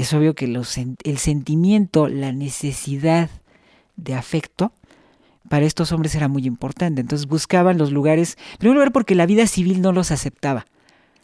es 0.00 0.14
obvio 0.14 0.34
que 0.34 0.46
el 0.46 1.18
sentimiento, 1.18 2.08
la 2.08 2.32
necesidad 2.32 3.28
de 3.96 4.14
afecto 4.14 4.72
para 5.48 5.66
estos 5.66 5.92
hombres 5.92 6.14
era 6.14 6.28
muy 6.28 6.46
importante. 6.46 7.00
Entonces 7.00 7.26
buscaban 7.26 7.76
los 7.76 7.92
lugares, 7.92 8.38
en 8.52 8.58
primer 8.58 8.76
lugar 8.76 8.92
porque 8.92 9.14
la 9.14 9.26
vida 9.26 9.46
civil 9.46 9.82
no 9.82 9.92
los 9.92 10.10
aceptaba. 10.10 10.66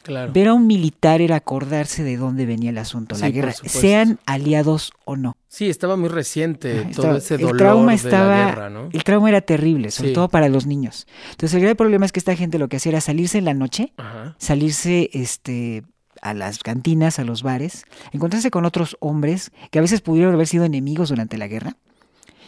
Claro. 0.02 0.32
Ver 0.32 0.48
a 0.48 0.54
un 0.54 0.68
militar 0.68 1.20
era 1.20 1.34
acordarse 1.34 2.04
de 2.04 2.16
dónde 2.16 2.46
venía 2.46 2.70
el 2.70 2.78
asunto, 2.78 3.16
la 3.18 3.28
guerra, 3.28 3.52
sean 3.52 4.20
aliados 4.24 4.92
o 5.04 5.16
no. 5.16 5.36
Sí, 5.48 5.68
estaba 5.68 5.96
muy 5.96 6.08
reciente 6.08 6.88
todo 6.94 7.16
ese 7.16 7.38
dolor 7.38 7.52
el 7.52 7.58
trauma 7.58 7.94
estaba, 7.94 8.24
de 8.24 8.30
la 8.30 8.46
guerra, 8.46 8.70
¿no? 8.70 8.88
El 8.92 9.02
trauma 9.02 9.28
era 9.30 9.40
terrible, 9.40 9.90
sobre 9.90 10.12
todo 10.12 10.28
para 10.28 10.48
los 10.48 10.64
niños. 10.64 11.08
Entonces 11.32 11.54
el 11.54 11.62
gran 11.62 11.74
problema 11.74 12.06
es 12.06 12.12
que 12.12 12.20
esta 12.20 12.36
gente 12.36 12.58
lo 12.58 12.68
que 12.68 12.76
hacía 12.76 12.90
era 12.90 13.00
salirse 13.00 13.38
en 13.38 13.46
la 13.46 13.54
noche, 13.54 13.92
salirse 14.38 15.10
este 15.12 15.82
a 16.28 16.34
las 16.34 16.58
cantinas, 16.58 17.18
a 17.18 17.24
los 17.24 17.42
bares, 17.42 17.84
encontrarse 18.12 18.50
con 18.50 18.64
otros 18.64 18.96
hombres 19.00 19.52
que 19.70 19.78
a 19.78 19.82
veces 19.82 20.00
pudieron 20.00 20.34
haber 20.34 20.46
sido 20.46 20.64
enemigos 20.64 21.08
durante 21.10 21.38
la 21.38 21.48
guerra 21.48 21.76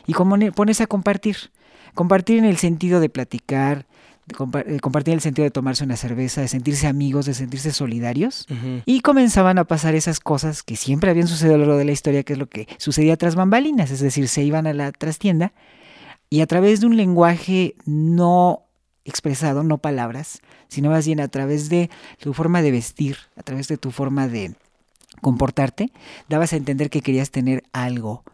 y 0.06 0.14
ponerse 0.14 0.82
a 0.82 0.86
compartir. 0.86 1.36
Compartir 1.94 2.38
en 2.38 2.44
el 2.44 2.56
sentido 2.56 3.00
de 3.00 3.08
platicar, 3.08 3.86
de 4.26 4.74
eh, 4.74 4.80
compartir 4.80 5.12
en 5.12 5.16
el 5.16 5.20
sentido 5.20 5.44
de 5.44 5.50
tomarse 5.50 5.84
una 5.84 5.96
cerveza, 5.96 6.40
de 6.40 6.48
sentirse 6.48 6.86
amigos, 6.86 7.26
de 7.26 7.34
sentirse 7.34 7.72
solidarios. 7.72 8.46
Y 8.84 9.00
comenzaban 9.00 9.58
a 9.58 9.64
pasar 9.64 9.94
esas 9.94 10.20
cosas 10.20 10.62
que 10.62 10.76
siempre 10.76 11.10
habían 11.10 11.28
sucedido 11.28 11.56
a 11.56 11.58
lo 11.58 11.64
largo 11.64 11.78
de 11.78 11.84
la 11.84 11.92
historia, 11.92 12.22
que 12.22 12.34
es 12.34 12.38
lo 12.38 12.48
que 12.48 12.68
sucedía 12.78 13.16
tras 13.16 13.34
bambalinas, 13.34 13.90
es 13.90 14.00
decir, 14.00 14.28
se 14.28 14.42
iban 14.42 14.66
a 14.66 14.72
la 14.72 14.92
trastienda 14.92 15.52
y 16.30 16.40
a 16.40 16.46
través 16.46 16.80
de 16.80 16.86
un 16.86 16.96
lenguaje 16.96 17.74
no 17.84 18.67
expresado, 19.08 19.62
no 19.62 19.78
palabras, 19.78 20.40
sino 20.68 20.90
más 20.90 21.06
bien 21.06 21.20
a 21.20 21.28
través 21.28 21.68
de 21.68 21.90
tu 22.18 22.34
forma 22.34 22.62
de 22.62 22.70
vestir, 22.70 23.16
a 23.36 23.42
través 23.42 23.68
de 23.68 23.76
tu 23.76 23.90
forma 23.90 24.28
de 24.28 24.54
comportarte, 25.20 25.92
dabas 26.28 26.52
a 26.52 26.56
entender 26.56 26.90
que 26.90 27.00
querías 27.00 27.30
tener 27.30 27.64
algo 27.72 28.24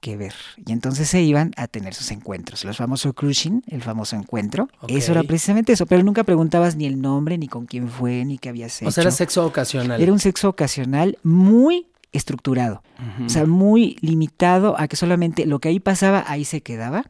que 0.00 0.16
ver. 0.16 0.34
Y 0.66 0.72
entonces 0.72 1.08
se 1.08 1.22
iban 1.22 1.52
a 1.56 1.66
tener 1.66 1.94
sus 1.94 2.10
encuentros. 2.10 2.64
Los 2.64 2.78
famosos 2.78 3.12
cruising, 3.14 3.62
el 3.66 3.82
famoso 3.82 4.16
encuentro. 4.16 4.68
Eso 4.88 5.12
era 5.12 5.22
precisamente 5.22 5.72
eso. 5.72 5.86
Pero 5.86 6.02
nunca 6.02 6.24
preguntabas 6.24 6.76
ni 6.76 6.86
el 6.86 7.00
nombre, 7.00 7.36
ni 7.36 7.48
con 7.48 7.66
quién 7.66 7.88
fue, 7.88 8.24
ni 8.24 8.38
qué 8.38 8.48
habías 8.48 8.80
hecho. 8.80 8.88
O 8.88 8.92
sea, 8.92 9.02
era 9.02 9.10
sexo 9.10 9.44
ocasional. 9.46 10.00
Era 10.00 10.12
un 10.12 10.18
sexo 10.18 10.48
ocasional 10.48 11.18
muy 11.22 11.86
estructurado. 12.12 12.82
O 13.24 13.28
sea, 13.28 13.46
muy 13.46 13.96
limitado 14.00 14.78
a 14.78 14.88
que 14.88 14.96
solamente 14.96 15.46
lo 15.46 15.58
que 15.58 15.68
ahí 15.68 15.80
pasaba, 15.80 16.24
ahí 16.26 16.44
se 16.44 16.60
quedaba. 16.60 17.04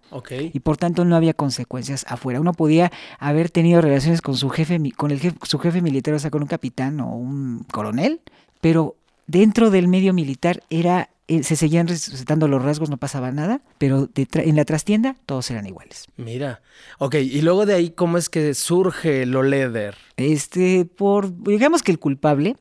Y 0.53 0.61
por 0.61 0.77
tanto 0.77 1.05
no 1.05 1.17
había 1.17 1.35
consecuencias 1.35 2.05
afuera. 2.09 2.41
Uno 2.41 2.53
podía 2.53 2.93
haber 3.19 3.51
tenido 3.51 3.81
relaciones 3.81 4.23
con 4.23 4.37
su 4.37 4.51
jefe, 4.51 4.79
con 4.97 5.11
el 5.11 5.35
su 5.43 5.59
jefe 5.59 5.83
militar, 5.83 6.15
o 6.15 6.19
sea, 6.19 6.31
con 6.31 6.43
un 6.43 6.49
capitán 6.49 7.01
o 7.01 7.15
un 7.15 7.65
coronel, 7.73 8.21
pero 8.61 8.97
dentro 9.27 9.71
del 9.71 9.89
medio 9.89 10.13
militar 10.13 10.63
era 10.71 11.09
eh, 11.31 11.45
se 11.45 11.55
seguían 11.55 11.87
respetando 11.87 12.49
los 12.49 12.61
rasgos, 12.61 12.91
no 12.91 12.97
pasaba 12.97 13.31
nada, 13.31 13.61
pero 13.79 14.09
en 14.17 14.57
la 14.57 14.65
trastienda 14.65 15.15
todos 15.27 15.49
eran 15.53 15.65
iguales. 15.65 16.07
Mira, 16.17 16.61
ok, 16.99 17.15
y 17.15 17.41
luego 17.43 17.67
de 17.67 17.75
ahí, 17.75 17.91
¿cómo 17.91 18.19
es 18.19 18.29
que 18.29 18.53
surge 18.55 19.27
lo 19.27 19.45
leather? 19.45 19.97
Este, 20.17 20.85
por, 20.85 21.33
digamos 21.45 21.85
que 21.85 21.93
el 21.93 22.01
culpable, 22.01 22.57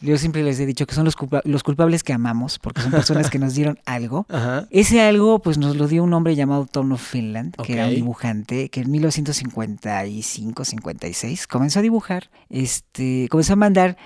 yo 0.00 0.16
siempre 0.18 0.44
les 0.44 0.60
he 0.60 0.66
dicho 0.66 0.86
que 0.86 0.94
son 0.94 1.04
los, 1.04 1.16
los 1.42 1.62
culpables 1.64 2.04
que 2.04 2.12
amamos, 2.12 2.60
porque 2.60 2.80
son 2.80 2.92
personas 2.92 3.28
que 3.28 3.40
nos 3.40 3.54
dieron 3.54 3.80
algo. 3.86 4.24
Ese 4.70 5.00
algo, 5.00 5.40
pues 5.40 5.58
nos 5.58 5.76
lo 5.76 5.88
dio 5.88 6.04
un 6.04 6.12
hombre 6.14 6.36
llamado 6.36 6.66
Tom 6.66 6.92
of 6.92 7.02
Finland, 7.02 7.56
que 7.56 7.72
era 7.72 7.88
un 7.88 7.94
dibujante, 7.94 8.68
que 8.68 8.82
en 8.82 8.90
1955, 8.92 10.64
56 10.64 11.46
comenzó 11.48 11.80
a 11.80 11.82
dibujar, 11.82 12.30
este, 12.50 13.26
comenzó 13.30 13.54
a 13.54 13.56
mandar 13.56 13.96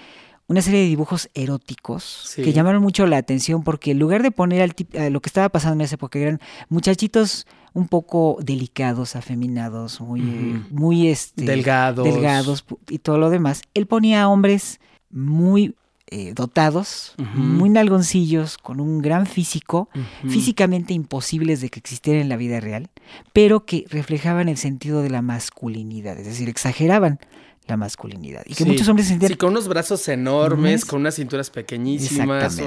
una 0.48 0.62
serie 0.62 0.80
de 0.80 0.86
dibujos 0.86 1.28
eróticos 1.34 2.32
que 2.36 2.52
llamaron 2.52 2.82
mucho 2.82 3.06
la 3.06 3.16
atención 3.16 3.64
porque 3.64 3.90
en 3.90 3.98
lugar 3.98 4.22
de 4.22 4.30
poner 4.30 4.62
al 4.62 4.74
a 4.98 5.10
lo 5.10 5.20
que 5.20 5.28
estaba 5.28 5.48
pasando 5.48 5.74
en 5.74 5.80
esa 5.82 5.96
época 5.96 6.18
eran 6.18 6.40
muchachitos 6.68 7.46
un 7.72 7.88
poco 7.88 8.38
delicados, 8.42 9.16
afeminados, 9.16 10.00
muy, 10.00 10.22
muy 10.70 11.08
este, 11.08 11.44
delgados. 11.44 12.04
delgados 12.04 12.64
y 12.88 13.00
todo 13.00 13.18
lo 13.18 13.28
demás, 13.28 13.62
él 13.74 13.86
ponía 13.86 14.22
a 14.22 14.28
hombres 14.28 14.80
muy 15.10 15.74
eh, 16.08 16.32
dotados, 16.34 17.16
muy 17.34 17.68
nalgoncillos, 17.68 18.58
con 18.58 18.78
un 18.78 19.02
gran 19.02 19.26
físico, 19.26 19.88
físicamente 20.28 20.94
imposibles 20.94 21.60
de 21.60 21.68
que 21.68 21.80
existieran 21.80 22.22
en 22.22 22.28
la 22.28 22.36
vida 22.36 22.60
real, 22.60 22.90
pero 23.32 23.66
que 23.66 23.84
reflejaban 23.90 24.48
el 24.48 24.56
sentido 24.56 25.02
de 25.02 25.10
la 25.10 25.20
masculinidad, 25.20 26.16
es 26.16 26.26
decir, 26.26 26.48
exageraban 26.48 27.18
la 27.66 27.76
masculinidad. 27.76 28.42
Y 28.46 28.54
que 28.54 28.64
muchos 28.64 28.88
hombres 28.88 29.08
sentían... 29.08 29.30
Sí, 29.30 29.36
con 29.36 29.50
unos 29.50 29.68
brazos 29.68 30.06
enormes, 30.08 30.84
con 30.84 31.00
unas 31.00 31.16
cinturas 31.16 31.50
pequeñísimas, 31.50 32.60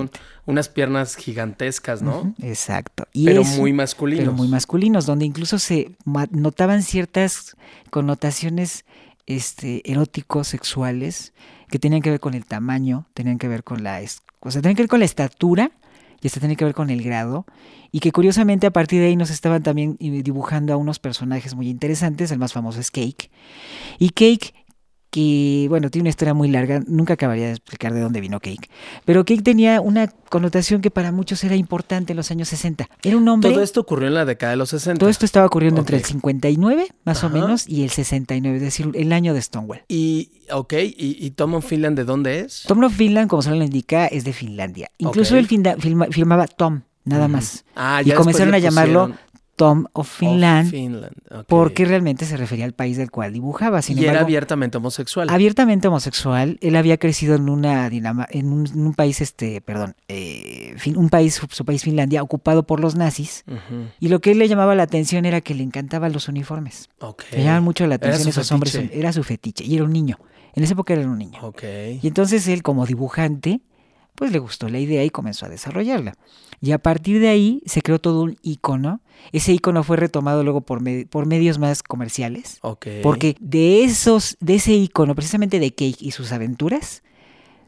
unas 0.46 0.70
piernas 0.70 1.16
gigantescas, 1.16 2.02
¿no? 2.02 2.34
Exacto. 2.42 3.08
pero 3.14 3.44
muy 3.44 3.74
masculinos. 3.74 4.26
Pero 4.26 4.34
muy 4.34 4.48
masculinos, 4.48 5.06
donde 5.06 5.26
incluso 5.26 5.60
se 5.60 5.96
notaban 6.32 6.84
ciertas 6.84 7.56
connotaciones 7.90 8.86
este, 9.26 9.90
eróticos, 9.90 10.48
sexuales, 10.48 11.34
que 11.70 11.80
tenían 11.80 12.02
que 12.02 12.10
ver 12.10 12.20
con 12.20 12.34
el 12.34 12.46
tamaño, 12.46 13.08
tenían 13.14 13.38
que 13.38 13.48
ver 13.48 13.64
con 13.64 13.84
la... 13.84 14.02
O 14.42 14.52
sea, 14.52 14.62
tenían 14.62 14.76
que 14.76 14.84
ver 14.84 14.90
con 14.90 15.00
la 15.00 15.06
estatura 15.06 15.72
y 16.22 16.28
esto 16.28 16.40
tiene 16.40 16.56
que 16.56 16.66
ver 16.66 16.74
con 16.74 16.90
el 16.90 17.02
grado, 17.02 17.46
y 17.92 18.00
que 18.00 18.12
curiosamente 18.12 18.68
a 18.68 18.72
partir 18.72 19.00
de 19.00 19.08
ahí 19.08 19.16
nos 19.16 19.30
estaban 19.30 19.64
también 19.64 19.96
dibujando 20.00 20.74
a 20.74 20.78
unos 20.78 21.00
personajes 21.00 21.56
muy 21.56 21.70
interesantes, 21.70 22.32
el 22.32 22.40
más 22.40 22.54
famoso 22.54 22.80
es 22.80 22.92
Cake, 22.92 23.32
y 24.00 24.10
Cake 24.10 24.54
que, 25.10 25.66
bueno, 25.70 25.90
tiene 25.90 26.04
una 26.04 26.10
historia 26.10 26.34
muy 26.34 26.50
larga, 26.50 26.82
nunca 26.88 27.14
acabaría 27.14 27.48
de 27.48 27.52
explicar 27.54 27.94
de 27.94 28.02
dónde 28.02 28.22
vino 28.22 28.40
Cake, 28.40 28.70
pero 29.06 29.26
Cake 29.26 29.42
tenía 29.42 29.82
una 29.82 30.08
connotación 30.08 30.82
que 30.82 30.92
para 30.92 31.12
muchos 31.12 31.44
era 31.44 31.56
importante 31.56 32.14
en 32.14 32.18
los 32.18 32.30
años 32.32 32.50
60. 32.50 32.88
Era 33.02 33.18
un 33.18 33.28
hombre... 33.28 33.52
Todo 33.52 33.64
esto 33.64 33.82
ocurrió 33.82 34.08
en 34.08 34.14
la 34.14 34.26
década 34.26 34.52
de 34.52 34.58
los 34.58 34.70
60. 34.70 35.00
Todo 35.00 35.10
esto 35.10 35.26
estaba 35.26 35.46
ocurriendo 35.46 35.80
entre 35.82 35.98
el 35.98 36.04
59, 36.04 36.88
más 37.04 37.24
o 37.24 37.30
menos, 37.30 37.68
y 37.68 37.84
el 37.84 37.90
69, 37.90 38.58
es 38.58 38.64
decir, 38.64 38.90
el 38.94 39.12
año 39.12 39.34
de 39.34 39.42
Stonewall. 39.42 39.84
Y, 39.88 40.32
ok, 40.52 40.74
¿y, 40.80 41.30
Tom 41.32 41.56
of 41.56 41.66
Finland 41.66 41.98
de 41.98 42.06
dónde 42.06 42.42
es? 42.42 42.64
Tom 42.68 42.84
of 42.84 42.94
Finland, 42.94 43.30
como 43.30 43.42
se 43.42 43.50
lo 43.50 43.64
indica, 43.64 44.08
es 44.08 44.24
de 44.24 44.34
Finlandia. 44.34 44.92
Incluso 44.98 45.38
él 45.38 45.48
filmaba 45.48 46.48
Tom, 46.48 46.82
nada 47.04 47.28
más. 47.28 47.66
Ah, 47.76 48.02
y 48.06 48.12
comenzaron 48.12 48.54
a 48.54 48.60
llamarlo 48.60 49.14
Tom 49.60 49.88
of 49.92 50.08
Finland, 50.10 50.72
porque 51.46 51.84
realmente 51.84 52.24
se 52.24 52.38
refería 52.38 52.64
al 52.64 52.72
país 52.72 52.96
del 52.96 53.12
cual 53.12 53.34
dibujaba. 53.34 53.82
y 53.86 54.06
era 54.06 54.22
abiertamente 54.22 54.78
homosexual. 54.78 55.28
Abiertamente 55.30 55.90
homosexual. 55.90 56.58
Él 56.62 56.78
había 56.78 56.98
crecido 56.98 57.36
en 57.36 57.50
una 57.50 57.88
en 57.88 58.54
un, 58.54 58.94
país, 58.94 59.20
este, 59.20 59.60
perdón, 59.60 59.96
eh, 60.08 60.78
un 60.96 61.10
país, 61.10 61.42
su 61.50 61.66
país 61.66 61.84
Finlandia, 61.84 62.24
ocupado 62.24 62.64
por 62.64 62.80
los 62.80 62.96
nazis. 62.96 63.44
Y 64.00 64.08
lo 64.08 64.22
que 64.22 64.32
él 64.32 64.40
le 64.40 64.48
llamaba 64.48 64.76
la 64.76 64.84
atención 64.84 65.26
era 65.26 65.42
que 65.42 65.54
le 65.54 65.64
encantaban 65.64 66.14
los 66.14 66.30
uniformes. 66.30 66.90
Le 67.34 67.40
llamaban 67.40 67.64
mucho 67.66 67.86
la 67.86 67.96
atención 67.96 68.30
esos 68.30 68.50
hombres. 68.54 68.74
Era 68.94 69.12
su 69.12 69.24
fetiche. 69.24 69.66
Y 69.66 69.76
era 69.76 69.84
un 69.84 69.92
niño. 69.92 70.20
En 70.54 70.64
esa 70.64 70.72
época 70.72 70.94
era 70.94 71.06
un 71.06 71.18
niño. 71.18 71.42
Y 72.02 72.08
entonces 72.08 72.48
él, 72.48 72.64
como 72.64 72.86
dibujante, 72.86 73.60
pues 74.16 74.32
le 74.32 74.40
gustó 74.40 74.70
la 74.70 74.80
idea 74.80 75.04
y 75.04 75.10
comenzó 75.10 75.46
a 75.46 75.50
desarrollarla. 75.50 76.16
Y 76.62 76.72
a 76.72 76.78
partir 76.78 77.20
de 77.20 77.30
ahí 77.30 77.62
se 77.66 77.82
creó 77.82 78.00
todo 78.00 78.22
un 78.22 78.38
icono. 78.42 79.02
Ese 79.32 79.54
icono 79.54 79.84
fue 79.84 79.98
retomado 79.98 80.44
luego 80.44 80.62
por, 80.62 80.82
por 81.08 81.26
medios 81.26 81.58
más 81.58 81.84
comerciales. 81.84 82.60
Porque 83.02 83.36
de 83.40 83.84
esos, 83.84 84.38
de 84.42 84.56
ese 84.56 84.74
icono, 84.74 85.16
precisamente 85.16 85.60
de 85.60 85.72
Cake 85.72 86.02
y 86.02 86.12
sus 86.12 86.32
aventuras, 86.32 87.02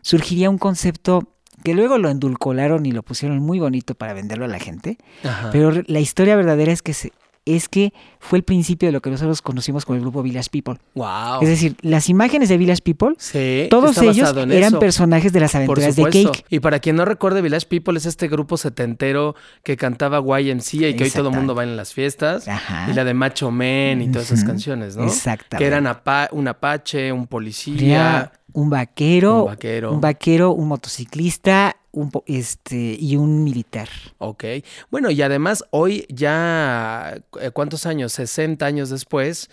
surgiría 0.01 0.50
un 0.50 0.57
concepto 0.57 1.29
que 1.63 1.74
luego 1.74 1.98
lo 1.98 2.10
endulcolaron 2.10 2.86
y 2.86 2.91
lo 2.91 3.03
pusieron 3.03 3.39
muy 3.39 3.60
bonito 3.60 3.95
para 3.95 4.13
venderlo 4.13 4.45
a 4.45 4.50
la 4.50 4.60
gente. 4.60 4.98
Pero 5.51 5.71
la 5.86 6.00
historia 6.00 6.36
verdadera 6.36 6.71
es 6.71 6.81
que 6.81 6.93
se, 6.93 7.12
es 7.45 7.67
que 7.67 7.91
fue 8.19 8.38
el 8.38 8.43
principio 8.43 8.88
de 8.88 8.91
lo 8.93 9.01
que 9.01 9.10
nosotros 9.10 9.41
conocimos 9.41 9.83
como 9.86 9.95
el 9.95 10.01
grupo 10.01 10.21
Village 10.21 10.50
People. 10.51 10.75
Wow. 10.93 11.41
Es 11.41 11.50
decir, 11.50 11.75
las 11.81 12.07
imágenes 12.07 12.50
de 12.50 12.57
Village 12.57 12.81
People, 12.83 13.15
todos 13.69 13.98
ellos 13.98 14.33
eran 14.50 14.79
personajes 14.79 15.33
de 15.33 15.39
las 15.39 15.55
aventuras 15.55 15.95
de 15.95 16.03
Cake. 16.03 16.45
Y 16.50 16.60
para 16.60 16.79
quien 16.79 16.95
no 16.95 17.05
recuerde, 17.05 17.41
Village 17.41 17.65
People 17.67 17.98
es 17.98 18.05
este 18.05 18.27
grupo 18.27 18.57
setentero 18.57 19.36
que 19.63 19.75
cantaba 19.77 20.19
YMCA 20.19 20.89
y 20.89 20.95
que 20.95 21.05
hoy 21.05 21.12
todo 21.12 21.29
el 21.29 21.36
mundo 21.36 21.55
va 21.55 21.63
en 21.63 21.75
las 21.75 21.93
fiestas. 21.93 22.48
Y 22.89 22.93
la 22.93 23.03
de 23.03 23.13
Macho 23.13 23.51
Men 23.51 24.01
y 24.01 24.12
todas 24.12 24.31
esas 24.31 24.43
canciones, 24.43 24.95
¿no? 24.95 25.05
Exactamente. 25.05 25.57
Que 25.57 25.65
eran 25.65 25.88
un 26.31 26.48
apache, 26.48 27.12
un 27.12 27.27
policía. 27.27 28.31
un 28.53 28.69
vaquero, 28.69 29.43
un 29.43 29.45
vaquero, 29.45 29.93
un 29.93 30.01
vaquero, 30.01 30.51
un 30.51 30.67
motociclista, 30.67 31.77
un, 31.91 32.12
este, 32.25 32.98
y 33.00 33.15
un 33.15 33.43
militar. 33.43 33.89
Ok. 34.17 34.43
Bueno, 34.89 35.12
y 35.12 35.21
además 35.21 35.63
hoy 35.71 36.05
ya, 36.10 37.21
eh, 37.39 37.51
¿cuántos 37.51 37.86
años? 37.86 38.13
60 38.13 38.65
años 38.65 38.89
después, 38.89 39.50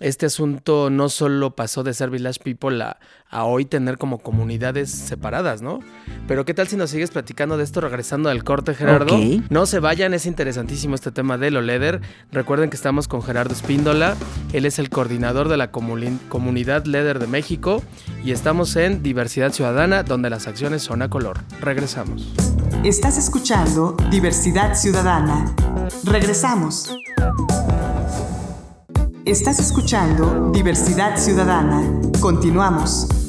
este 0.00 0.26
asunto 0.26 0.90
no 0.90 1.08
solo 1.08 1.54
pasó 1.54 1.84
de 1.84 1.94
ser 1.94 2.10
Village 2.10 2.40
People 2.42 2.82
a, 2.82 2.98
hoy 3.44 3.64
tener 3.64 3.98
como 3.98 4.18
comunidades 4.18 4.90
separadas, 4.90 5.60
¿no? 5.60 5.80
Pero 6.28 6.44
¿qué 6.44 6.54
tal 6.54 6.68
si 6.68 6.76
nos 6.76 6.90
sigues 6.90 7.10
platicando 7.10 7.56
de 7.56 7.64
esto 7.64 7.80
regresando 7.80 8.28
al 8.28 8.44
corte, 8.44 8.74
Gerardo? 8.74 9.18
No 9.50 9.66
se 9.66 9.80
vayan, 9.80 10.14
es 10.14 10.26
interesantísimo 10.26 10.94
este 10.94 11.10
tema 11.10 11.36
de 11.36 11.50
lo 11.50 11.60
Leder. 11.60 12.00
Recuerden 12.30 12.70
que 12.70 12.76
estamos 12.76 13.08
con 13.08 13.22
Gerardo 13.22 13.52
Espíndola, 13.52 14.16
él 14.52 14.66
es 14.66 14.78
el 14.78 14.88
coordinador 14.88 15.48
de 15.48 15.56
la 15.56 15.70
comunidad 15.72 16.84
Leder 16.84 17.18
de 17.18 17.26
México 17.26 17.82
y 18.24 18.30
estamos 18.30 18.76
en 18.76 19.02
Diversidad 19.02 19.52
Ciudadana, 19.52 20.04
donde 20.04 20.30
las 20.30 20.46
acciones 20.46 20.82
son 20.82 21.02
a 21.02 21.10
color. 21.10 21.40
Regresamos. 21.60 22.32
Estás 22.84 23.18
escuchando 23.18 23.96
Diversidad 24.10 24.74
Ciudadana. 24.74 25.54
Regresamos. 26.04 26.94
Estás 29.26 29.58
escuchando 29.58 30.50
Diversidad 30.52 31.16
Ciudadana. 31.16 31.82
Continuamos. 32.20 33.23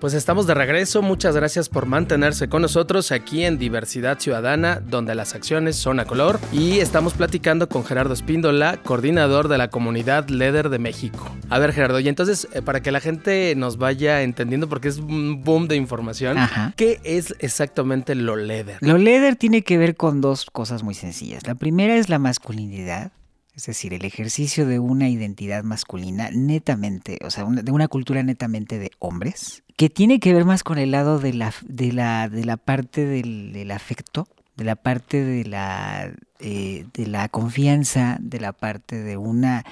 Pues 0.00 0.14
estamos 0.14 0.46
de 0.46 0.54
regreso, 0.54 1.02
muchas 1.02 1.34
gracias 1.34 1.68
por 1.68 1.86
mantenerse 1.86 2.48
con 2.48 2.62
nosotros 2.62 3.10
aquí 3.10 3.44
en 3.44 3.58
Diversidad 3.58 4.20
Ciudadana, 4.20 4.80
donde 4.80 5.16
las 5.16 5.34
acciones 5.34 5.74
son 5.74 5.98
a 5.98 6.04
color, 6.04 6.38
y 6.52 6.78
estamos 6.78 7.14
platicando 7.14 7.68
con 7.68 7.84
Gerardo 7.84 8.14
Espíndola, 8.14 8.76
coordinador 8.84 9.48
de 9.48 9.58
la 9.58 9.70
comunidad 9.70 10.28
LEDER 10.28 10.68
de 10.68 10.78
México. 10.78 11.28
A 11.50 11.58
ver 11.58 11.72
Gerardo, 11.72 11.98
y 11.98 12.08
entonces 12.08 12.46
eh, 12.52 12.62
para 12.62 12.80
que 12.80 12.92
la 12.92 13.00
gente 13.00 13.52
nos 13.56 13.76
vaya 13.76 14.22
entendiendo, 14.22 14.68
porque 14.68 14.86
es 14.86 14.98
un 14.98 15.42
boom 15.42 15.66
de 15.66 15.74
información, 15.74 16.36
¿qué 16.76 17.00
es 17.02 17.34
exactamente 17.40 18.14
lo 18.14 18.36
LEDER? 18.36 18.78
Lo 18.80 18.98
LEDER 18.98 19.34
tiene 19.34 19.62
que 19.64 19.78
ver 19.78 19.96
con 19.96 20.20
dos 20.20 20.46
cosas 20.52 20.84
muy 20.84 20.94
sencillas. 20.94 21.44
La 21.44 21.56
primera 21.56 21.96
es 21.96 22.08
la 22.08 22.20
masculinidad, 22.20 23.10
es 23.58 23.66
decir, 23.66 23.92
el 23.92 24.04
ejercicio 24.04 24.66
de 24.66 24.78
una 24.78 25.08
identidad 25.08 25.64
masculina 25.64 26.30
netamente, 26.32 27.18
o 27.24 27.30
sea, 27.30 27.44
de 27.44 27.72
una 27.72 27.88
cultura 27.88 28.22
netamente 28.22 28.78
de 28.78 28.92
hombres, 29.00 29.64
que 29.76 29.90
tiene 29.90 30.20
que 30.20 30.32
ver 30.32 30.44
más 30.44 30.62
con 30.62 30.78
el 30.78 30.92
lado 30.92 31.18
de 31.18 31.34
la, 31.34 31.52
de 31.64 31.90
la, 31.90 32.28
de 32.28 32.44
la 32.44 32.56
parte 32.56 33.04
del, 33.04 33.68
afecto, 33.72 34.28
de 34.58 34.64
la 34.64 34.74
parte 34.74 35.24
de 35.24 35.44
la, 35.44 36.12
eh, 36.40 36.84
de 36.92 37.06
la 37.06 37.28
confianza, 37.28 38.18
de 38.20 38.40
la 38.40 38.52
parte 38.52 39.00
de 39.00 39.16
una, 39.16 39.64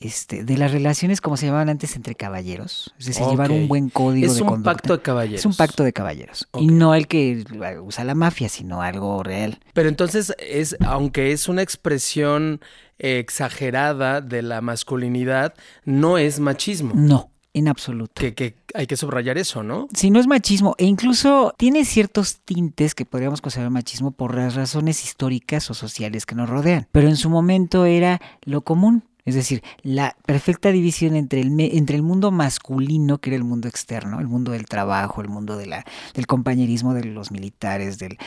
este, 0.00 0.42
de 0.42 0.58
las 0.58 0.72
relaciones 0.72 1.20
como 1.20 1.36
se 1.36 1.46
llamaban 1.46 1.68
antes 1.68 1.94
entre 1.94 2.16
caballeros, 2.16 2.92
es 2.98 3.06
decir, 3.06 3.24
llevar 3.24 3.52
un 3.52 3.68
buen 3.68 3.88
código 3.88 4.34
de 4.34 4.40
conducta. 4.40 4.54
Es 4.54 4.56
un 4.58 4.62
pacto 4.64 4.96
de 4.96 5.02
caballeros. 5.02 5.40
Es 5.40 5.46
un 5.46 5.54
pacto 5.54 5.84
de 5.84 5.92
caballeros. 5.92 6.48
Y 6.58 6.66
no 6.66 6.96
el 6.96 7.06
que 7.06 7.44
usa 7.84 8.02
la 8.02 8.16
mafia, 8.16 8.48
sino 8.48 8.82
algo 8.82 9.22
real. 9.22 9.60
Pero 9.74 9.88
entonces 9.88 10.34
es, 10.40 10.76
aunque 10.80 11.30
es 11.30 11.46
una 11.48 11.62
expresión 11.62 12.60
exagerada 12.98 14.20
de 14.20 14.42
la 14.42 14.60
masculinidad 14.60 15.54
no 15.84 16.18
es 16.18 16.40
machismo. 16.40 16.94
No, 16.94 17.31
en 17.54 17.68
absoluto. 17.68 18.20
Que, 18.20 18.56
hay 18.74 18.86
que 18.86 18.96
subrayar 18.96 19.38
eso, 19.38 19.62
¿no? 19.62 19.88
Sí, 19.94 20.10
no 20.10 20.18
es 20.18 20.26
machismo. 20.26 20.74
E 20.78 20.84
incluso 20.84 21.54
tiene 21.56 21.84
ciertos 21.84 22.40
tintes 22.40 22.94
que 22.94 23.04
podríamos 23.04 23.40
considerar 23.40 23.70
machismo 23.70 24.10
por 24.10 24.34
las 24.34 24.54
razones 24.54 25.04
históricas 25.04 25.70
o 25.70 25.74
sociales 25.74 26.26
que 26.26 26.34
nos 26.34 26.48
rodean. 26.48 26.88
Pero 26.92 27.08
en 27.08 27.16
su 27.16 27.28
momento 27.30 27.84
era 27.84 28.20
lo 28.42 28.62
común. 28.62 29.04
Es 29.24 29.36
decir, 29.36 29.62
la 29.82 30.16
perfecta 30.26 30.72
división 30.72 31.14
entre 31.14 31.42
el, 31.42 31.58
entre 31.60 31.94
el 31.94 32.02
mundo 32.02 32.32
masculino, 32.32 33.18
que 33.18 33.30
era 33.30 33.36
el 33.36 33.44
mundo 33.44 33.68
externo, 33.68 34.18
el 34.18 34.26
mundo 34.26 34.50
del 34.50 34.66
trabajo, 34.66 35.20
el 35.20 35.28
mundo 35.28 35.56
de 35.56 35.66
la, 35.66 35.84
del 36.14 36.26
compañerismo 36.26 36.92
de 36.92 37.04
los 37.04 37.30
militares, 37.30 37.98
del, 37.98 38.18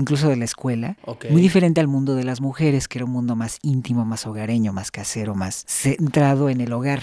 incluso 0.00 0.28
de 0.28 0.36
la 0.36 0.44
escuela, 0.44 0.96
muy 1.30 1.42
diferente 1.42 1.80
al 1.80 1.86
mundo 1.86 2.14
de 2.14 2.24
las 2.24 2.40
mujeres, 2.40 2.88
que 2.88 2.98
era 2.98 3.04
un 3.04 3.12
mundo 3.12 3.36
más 3.36 3.58
íntimo, 3.62 4.04
más 4.04 4.26
hogareño, 4.26 4.72
más 4.72 4.90
casero, 4.90 5.34
más 5.34 5.64
centrado 5.66 6.48
en 6.48 6.60
el 6.60 6.72
hogar. 6.72 7.02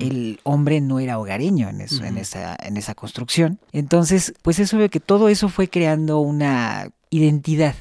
El 0.00 0.40
hombre 0.44 0.80
no 0.80 1.00
era 1.00 1.18
hogareño 1.18 1.68
en, 1.68 1.80
eso, 1.80 2.04
en, 2.04 2.18
esa, 2.18 2.56
en 2.60 2.76
esa 2.76 2.94
construcción. 2.94 3.58
Entonces, 3.72 4.34
pues 4.42 4.58
eso 4.58 4.78
ve 4.78 4.88
que 4.88 5.00
todo 5.00 5.28
eso 5.28 5.48
fue 5.48 5.68
creando 5.68 6.20
una 6.20 6.90
identidad. 7.10 7.74